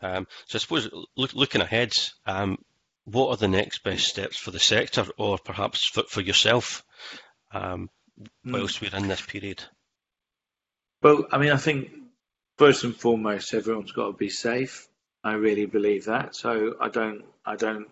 Um, 0.02 0.26
so 0.46 0.56
I 0.56 0.60
suppose 0.60 0.90
look, 1.16 1.34
looking 1.34 1.60
ahead, 1.60 1.92
um, 2.26 2.58
what 3.04 3.30
are 3.30 3.36
the 3.36 3.48
next 3.48 3.82
best 3.84 4.06
steps 4.06 4.38
for 4.38 4.50
the 4.50 4.58
sector, 4.58 5.06
or 5.18 5.38
perhaps 5.38 5.88
for, 5.88 6.04
for 6.04 6.20
yourself, 6.20 6.84
um, 7.52 7.90
whilst 8.44 8.80
mm. 8.80 8.92
we're 8.92 8.98
in 8.98 9.08
this 9.08 9.22
period? 9.22 9.62
Well, 11.02 11.26
I 11.30 11.38
mean, 11.38 11.52
I 11.52 11.56
think 11.56 11.90
first 12.56 12.84
and 12.84 12.96
foremost, 12.96 13.52
everyone's 13.54 13.92
got 13.92 14.06
to 14.06 14.12
be 14.12 14.30
safe. 14.30 14.88
I 15.22 15.34
really 15.34 15.66
believe 15.66 16.06
that. 16.06 16.34
So 16.34 16.76
I 16.80 16.88
don't, 16.88 17.24
I 17.44 17.56
don't, 17.56 17.88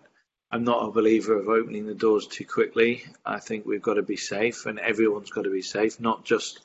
I'm 0.51 0.63
not 0.63 0.87
a 0.87 0.91
believer 0.91 1.37
of 1.37 1.47
opening 1.47 1.87
the 1.87 1.95
doors 1.95 2.27
too 2.27 2.45
quickly. 2.45 3.03
I 3.25 3.39
think 3.39 3.65
we've 3.65 3.81
got 3.81 3.95
to 3.95 4.03
be 4.03 4.17
safe, 4.17 4.65
and 4.65 4.79
everyone's 4.79 5.31
got 5.31 5.43
to 5.43 5.51
be 5.51 5.61
safe, 5.61 5.99
not 5.99 6.25
just 6.25 6.59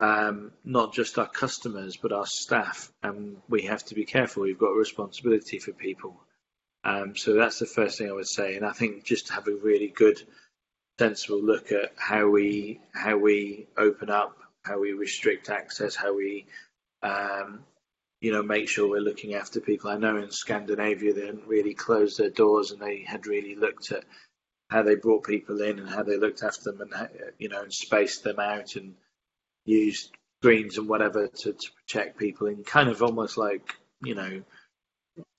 um, 0.00 0.52
not 0.64 0.92
just 0.92 1.18
our 1.18 1.28
customers 1.28 1.96
but 1.96 2.12
our 2.12 2.26
staff, 2.26 2.92
and 3.02 3.36
we 3.48 3.62
have 3.62 3.84
to 3.86 3.94
be 3.94 4.04
careful. 4.04 4.44
We've 4.44 4.58
got 4.58 4.72
a 4.72 4.78
responsibility 4.78 5.58
for 5.58 5.72
people. 5.72 6.20
Um, 6.84 7.16
so 7.16 7.34
that's 7.34 7.58
the 7.58 7.66
first 7.66 7.98
thing 7.98 8.08
I 8.08 8.12
would 8.12 8.28
say, 8.28 8.56
and 8.56 8.64
I 8.64 8.72
think 8.72 9.04
just 9.04 9.26
to 9.28 9.32
have 9.34 9.48
a 9.48 9.54
really 9.54 9.88
good, 9.88 10.22
sensible 10.98 11.42
look 11.42 11.72
at 11.72 11.92
how 11.96 12.28
we 12.28 12.80
how 12.92 13.16
we 13.16 13.66
open 13.76 14.10
up, 14.10 14.36
how 14.62 14.80
we 14.80 14.92
restrict 14.92 15.50
access, 15.50 15.94
how 15.94 16.14
we 16.14 16.46
um, 17.02 17.64
you 18.20 18.32
know 18.32 18.42
make 18.42 18.68
sure 18.68 18.88
we're 18.88 19.00
looking 19.00 19.34
after 19.34 19.60
people. 19.60 19.90
I 19.90 19.96
know 19.96 20.16
in 20.16 20.30
Scandinavia 20.30 21.12
they 21.12 21.26
hadn't 21.26 21.46
really 21.46 21.74
closed 21.74 22.18
their 22.18 22.30
doors, 22.30 22.70
and 22.70 22.80
they 22.80 23.02
had 23.02 23.26
really 23.26 23.56
looked 23.56 23.90
at 23.92 24.04
how 24.70 24.82
they 24.82 24.94
brought 24.94 25.24
people 25.24 25.60
in 25.62 25.78
and 25.78 25.88
how 25.88 26.02
they 26.04 26.16
looked 26.18 26.42
after 26.42 26.70
them, 26.70 26.80
and 26.82 27.10
you 27.38 27.48
know 27.48 27.62
and 27.62 27.72
spaced 27.72 28.22
them 28.22 28.38
out 28.38 28.76
and 28.76 28.94
used 29.68 30.10
screens 30.40 30.78
and 30.78 30.88
whatever 30.88 31.28
to, 31.28 31.52
to 31.52 31.70
protect 31.72 32.18
people 32.18 32.46
in 32.46 32.64
kind 32.64 32.88
of 32.88 33.02
almost 33.02 33.36
like 33.36 33.74
you 34.02 34.14
know 34.14 34.42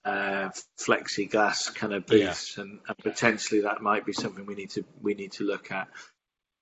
uh, 0.06 0.50
flexiglass 0.80 1.74
kind 1.74 1.94
of 1.94 2.06
booths, 2.06 2.56
yeah. 2.58 2.64
and, 2.64 2.80
and, 2.88 2.98
potentially 2.98 3.62
that 3.62 3.82
might 3.82 4.06
be 4.06 4.14
something 4.14 4.46
we 4.46 4.56
need 4.56 4.70
to 4.72 4.84
we 5.02 5.14
need 5.14 5.32
to 5.34 5.44
look 5.44 5.72
at. 5.72 5.88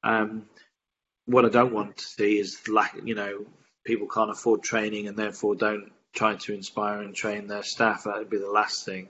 Um, 0.03 0.45
what 1.25 1.45
I 1.45 1.49
don't 1.49 1.73
want 1.73 1.97
to 1.97 2.05
see 2.05 2.39
is 2.39 2.67
lack, 2.67 2.97
you 3.03 3.15
know, 3.15 3.45
people 3.85 4.07
can't 4.07 4.31
afford 4.31 4.63
training 4.63 5.07
and 5.07 5.17
therefore 5.17 5.55
don't 5.55 5.91
try 6.13 6.35
to 6.35 6.53
inspire 6.53 7.01
and 7.01 7.13
train 7.13 7.47
their 7.47 7.63
staff. 7.63 8.03
That 8.03 8.17
would 8.17 8.29
be 8.29 8.37
the 8.37 8.49
last 8.49 8.85
thing. 8.85 9.09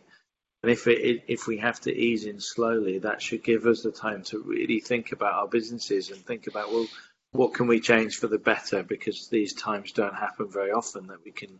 And 0.63 0.71
if 0.71 0.87
it, 0.87 1.23
if 1.27 1.47
we 1.47 1.57
have 1.57 1.79
to 1.81 1.95
ease 1.95 2.25
in 2.25 2.39
slowly, 2.39 2.99
that 2.99 3.21
should 3.21 3.43
give 3.43 3.65
us 3.65 3.83
the 3.83 3.91
time 3.91 4.23
to 4.23 4.39
really 4.39 4.79
think 4.79 5.11
about 5.11 5.33
our 5.33 5.47
businesses 5.47 6.09
and 6.09 6.25
think 6.25 6.47
about 6.47 6.71
well, 6.71 6.87
what 7.31 7.53
can 7.53 7.67
we 7.67 7.79
change 7.79 8.17
for 8.17 8.27
the 8.27 8.37
better? 8.37 8.83
Because 8.83 9.27
these 9.29 9.53
times 9.53 9.91
don't 9.91 10.15
happen 10.15 10.49
very 10.51 10.71
often 10.71 11.07
that 11.07 11.23
we 11.23 11.31
can 11.31 11.59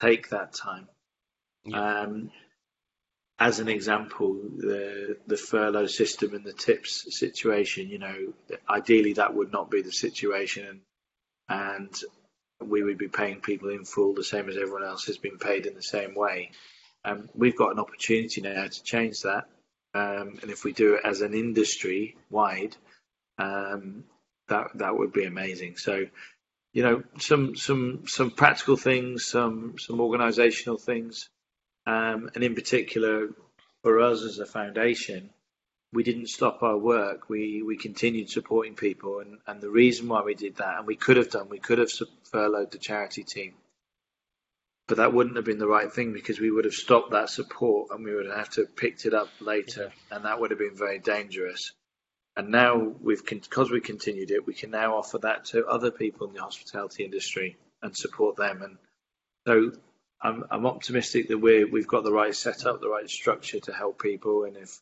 take 0.00 0.28
that 0.30 0.52
time. 0.52 0.88
Yeah. 1.64 2.02
Um, 2.02 2.30
as 3.38 3.60
an 3.60 3.68
example, 3.68 4.34
the 4.56 5.18
the 5.26 5.36
furlough 5.36 5.86
system 5.86 6.34
and 6.34 6.44
the 6.44 6.52
tips 6.52 7.18
situation, 7.18 7.88
you 7.88 7.98
know, 7.98 8.32
ideally 8.68 9.14
that 9.14 9.34
would 9.34 9.52
not 9.52 9.70
be 9.70 9.82
the 9.82 9.92
situation, 9.92 10.80
and 11.48 11.94
we 12.64 12.82
would 12.82 12.96
be 12.96 13.08
paying 13.08 13.40
people 13.40 13.68
in 13.68 13.84
full 13.84 14.14
the 14.14 14.24
same 14.24 14.48
as 14.48 14.56
everyone 14.56 14.84
else 14.84 15.04
has 15.04 15.18
been 15.18 15.38
paid 15.38 15.66
in 15.66 15.74
the 15.74 15.82
same 15.82 16.14
way. 16.14 16.50
Um, 17.04 17.28
we've 17.34 17.56
got 17.56 17.72
an 17.72 17.78
opportunity 17.78 18.40
now 18.40 18.66
to 18.66 18.82
change 18.82 19.20
that, 19.22 19.44
um, 19.94 20.38
and 20.40 20.50
if 20.50 20.64
we 20.64 20.72
do 20.72 20.94
it 20.94 21.02
as 21.04 21.20
an 21.20 21.34
industry 21.34 22.16
wide, 22.30 22.74
um, 23.38 24.04
that 24.48 24.68
that 24.74 24.96
would 24.96 25.12
be 25.12 25.24
amazing. 25.24 25.76
So, 25.76 26.06
you 26.72 26.82
know, 26.82 27.02
some 27.18 27.56
some 27.56 28.06
some 28.06 28.30
practical 28.30 28.76
things, 28.76 29.26
some 29.26 29.76
some 29.78 29.98
organisational 29.98 30.80
things 30.80 31.28
um, 31.86 32.30
and 32.34 32.42
in 32.42 32.54
particular, 32.54 33.28
for 33.82 34.00
us 34.00 34.22
as 34.22 34.38
a 34.38 34.46
foundation, 34.46 35.30
we 35.92 36.02
didn't 36.02 36.28
stop 36.28 36.62
our 36.62 36.76
work. 36.76 37.28
We 37.28 37.62
we 37.62 37.76
continued 37.76 38.28
supporting 38.28 38.74
people, 38.74 39.20
and, 39.20 39.38
and 39.46 39.60
the 39.60 39.70
reason 39.70 40.08
why 40.08 40.22
we 40.22 40.34
did 40.34 40.56
that, 40.56 40.78
and 40.78 40.86
we 40.86 40.96
could 40.96 41.16
have 41.16 41.30
done, 41.30 41.48
we 41.48 41.60
could 41.60 41.78
have 41.78 41.92
furloughed 42.24 42.72
the 42.72 42.78
charity 42.78 43.22
team, 43.22 43.54
but 44.88 44.96
that 44.96 45.12
wouldn't 45.12 45.36
have 45.36 45.44
been 45.44 45.58
the 45.58 45.68
right 45.68 45.92
thing 45.92 46.12
because 46.12 46.40
we 46.40 46.50
would 46.50 46.64
have 46.64 46.74
stopped 46.74 47.12
that 47.12 47.30
support, 47.30 47.90
and 47.92 48.04
we 48.04 48.14
would 48.14 48.26
have 48.26 48.50
to 48.50 48.62
have 48.62 48.74
picked 48.74 49.06
it 49.06 49.14
up 49.14 49.28
later, 49.40 49.92
yeah. 50.10 50.16
and 50.16 50.24
that 50.24 50.40
would 50.40 50.50
have 50.50 50.58
been 50.58 50.76
very 50.76 50.98
dangerous. 50.98 51.72
And 52.36 52.50
now 52.50 52.92
we've 53.00 53.24
because 53.24 53.70
we 53.70 53.80
continued 53.80 54.30
it, 54.30 54.46
we 54.46 54.54
can 54.54 54.70
now 54.70 54.96
offer 54.96 55.18
that 55.18 55.46
to 55.46 55.66
other 55.66 55.90
people 55.90 56.26
in 56.26 56.34
the 56.34 56.42
hospitality 56.42 57.04
industry 57.04 57.56
and 57.82 57.96
support 57.96 58.36
them. 58.36 58.62
And 58.62 58.78
so 59.46 59.72
I'm, 60.20 60.44
I'm 60.50 60.66
optimistic 60.66 61.28
that 61.28 61.38
we 61.38 61.64
we've 61.64 61.88
got 61.88 62.04
the 62.04 62.12
right 62.12 62.34
setup, 62.34 62.80
the 62.80 62.90
right 62.90 63.08
structure 63.08 63.60
to 63.60 63.72
help 63.72 64.02
people, 64.02 64.44
and 64.44 64.56
if 64.56 64.80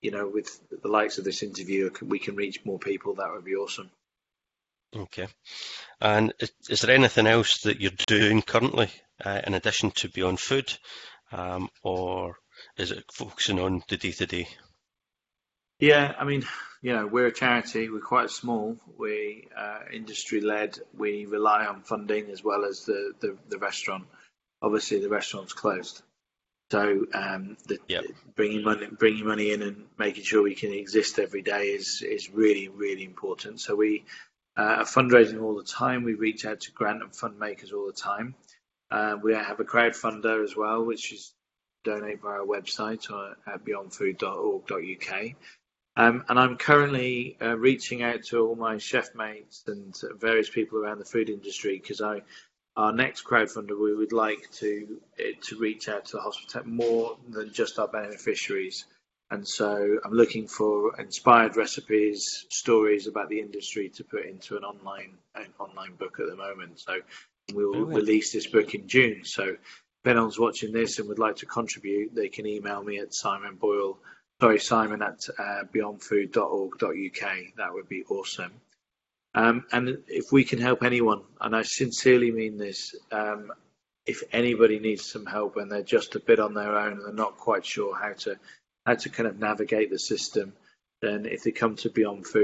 you 0.00 0.10
know, 0.10 0.28
with 0.28 0.60
the 0.82 0.88
likes 0.88 1.18
of 1.18 1.24
this 1.24 1.42
interview, 1.42 1.90
we 2.02 2.18
can 2.18 2.36
reach 2.36 2.64
more 2.64 2.78
people. 2.78 3.14
That 3.14 3.32
would 3.32 3.44
be 3.44 3.56
awesome. 3.56 3.90
Okay. 4.96 5.26
And 6.00 6.32
is, 6.38 6.80
there 6.80 6.94
anything 6.94 7.26
else 7.26 7.60
that 7.62 7.80
you're 7.80 7.90
doing 8.06 8.42
currently 8.42 8.90
uh, 9.24 9.40
in 9.46 9.54
addition 9.54 9.90
to 9.96 10.08
Beyond 10.08 10.40
Food, 10.40 10.72
um, 11.32 11.68
or 11.82 12.36
is 12.76 12.92
it 12.92 13.04
focusing 13.12 13.58
on 13.58 13.82
the 13.88 13.96
day 13.96 14.12
to 14.12 14.26
day? 14.26 14.48
Yeah, 15.80 16.14
I 16.18 16.24
mean, 16.24 16.44
you 16.82 16.92
know, 16.92 17.06
we're 17.06 17.26
a 17.26 17.32
charity. 17.32 17.88
We're 17.88 18.00
quite 18.00 18.30
small. 18.30 18.76
We 18.98 19.48
uh, 19.56 19.80
industry 19.92 20.40
led. 20.40 20.78
We 20.96 21.26
rely 21.26 21.66
on 21.66 21.82
funding 21.82 22.30
as 22.30 22.42
well 22.42 22.64
as 22.64 22.84
the, 22.84 23.12
the, 23.20 23.36
the 23.48 23.58
restaurant 23.58 24.06
obviously 24.62 25.00
the 25.00 25.08
restaurant's 25.08 25.52
closed. 25.52 26.02
So 26.70 27.06
um, 27.14 27.56
the, 27.66 27.78
yep. 27.88 28.04
bringing 28.34 28.62
money, 28.62 28.86
bringing 28.86 29.26
money 29.26 29.52
in, 29.52 29.62
and 29.62 29.86
making 29.98 30.24
sure 30.24 30.42
we 30.42 30.54
can 30.54 30.72
exist 30.72 31.18
every 31.18 31.42
day 31.42 31.68
is 31.68 32.02
is 32.02 32.30
really 32.30 32.68
really 32.68 33.04
important. 33.04 33.60
So 33.60 33.74
we 33.74 34.04
uh, 34.56 34.62
are 34.80 34.84
fundraising 34.84 35.42
all 35.42 35.56
the 35.56 35.64
time. 35.64 36.04
We 36.04 36.14
reach 36.14 36.44
out 36.44 36.60
to 36.60 36.72
grant 36.72 37.02
and 37.02 37.14
fund 37.14 37.38
makers 37.38 37.72
all 37.72 37.86
the 37.86 37.92
time. 37.94 38.34
Uh, 38.90 39.16
we 39.22 39.34
have 39.34 39.60
a 39.60 39.64
crowdfunder 39.64 40.44
as 40.44 40.56
well, 40.56 40.84
which 40.84 41.12
is 41.12 41.32
donate 41.84 42.20
via 42.20 42.40
our 42.40 42.46
website 42.46 43.10
or 43.10 43.36
at 43.46 43.64
beyondfood.org.uk. 43.64 45.34
Um, 45.98 46.24
and 46.28 46.38
I'm 46.38 46.56
currently 46.56 47.36
uh, 47.42 47.58
reaching 47.58 48.04
out 48.04 48.22
to 48.26 48.38
all 48.38 48.54
my 48.54 48.78
chef 48.78 49.16
mates 49.16 49.64
and 49.66 49.92
various 50.20 50.48
people 50.48 50.78
around 50.78 51.00
the 51.00 51.04
food 51.04 51.28
industry 51.28 51.76
because 51.76 52.00
I 52.00 52.22
our 52.76 52.92
next 52.92 53.24
crowdfunder, 53.24 53.76
we 53.76 53.92
would 53.92 54.12
like 54.12 54.48
to 54.52 55.00
to 55.42 55.58
reach 55.58 55.88
out 55.88 56.04
to 56.06 56.12
the 56.12 56.22
hospital 56.22 56.62
more 56.68 57.18
than 57.28 57.52
just 57.52 57.80
our 57.80 57.88
beneficiaries. 57.88 58.86
And 59.32 59.46
so 59.46 59.98
I'm 60.04 60.12
looking 60.12 60.46
for 60.46 60.98
inspired 61.00 61.56
recipes, 61.56 62.46
stories 62.48 63.08
about 63.08 63.28
the 63.28 63.40
industry 63.40 63.88
to 63.96 64.04
put 64.04 64.24
into 64.24 64.56
an 64.56 64.62
online 64.62 65.18
an 65.34 65.52
online 65.58 65.96
book 65.96 66.20
at 66.20 66.28
the 66.28 66.36
moment. 66.36 66.78
So 66.78 67.00
we'll 67.52 67.76
oh, 67.76 67.84
release 67.86 68.32
this 68.32 68.46
book 68.46 68.72
in 68.72 68.86
June. 68.86 69.24
So 69.24 69.48
if 69.48 70.06
anyone's 70.06 70.38
watching 70.38 70.72
this 70.72 71.00
and 71.00 71.08
would 71.08 71.18
like 71.18 71.36
to 71.38 71.46
contribute, 71.46 72.14
they 72.14 72.28
can 72.28 72.46
email 72.46 72.84
me 72.84 73.00
at 73.00 73.12
Simon 73.12 73.56
Boyle, 73.56 73.98
sorry, 74.40 74.58
Simon 74.58 75.02
at 75.02 75.28
uh, 75.38 75.64
beyondfood.org.uk. 75.74 77.36
That 77.56 77.72
would 77.72 77.88
be 77.88 78.04
awesome. 78.08 78.52
Um, 79.34 79.64
and 79.72 79.98
if 80.08 80.32
we 80.32 80.44
can 80.44 80.58
help 80.58 80.82
anyone, 80.82 81.22
and 81.40 81.54
I 81.54 81.62
sincerely 81.62 82.30
mean 82.30 82.56
this, 82.56 82.94
um, 83.12 83.52
if 84.06 84.22
anybody 84.32 84.78
needs 84.78 85.04
some 85.04 85.26
help 85.26 85.56
and 85.56 85.70
they're 85.70 85.82
just 85.82 86.14
a 86.14 86.20
bit 86.20 86.40
on 86.40 86.54
their 86.54 86.76
own 86.78 86.92
and 86.92 87.02
they're 87.02 87.12
not 87.12 87.36
quite 87.36 87.64
sure 87.64 87.94
how 87.94 88.14
to 88.14 88.36
how 88.86 88.94
to 88.94 89.10
kind 89.10 89.28
of 89.28 89.38
navigate 89.38 89.90
the 89.90 89.98
system, 89.98 90.54
then 91.02 91.26
if 91.26 91.42
they 91.42 91.50
come 91.50 91.76
to 91.76 91.90
Beyond 91.90 92.26
Food, 92.26 92.36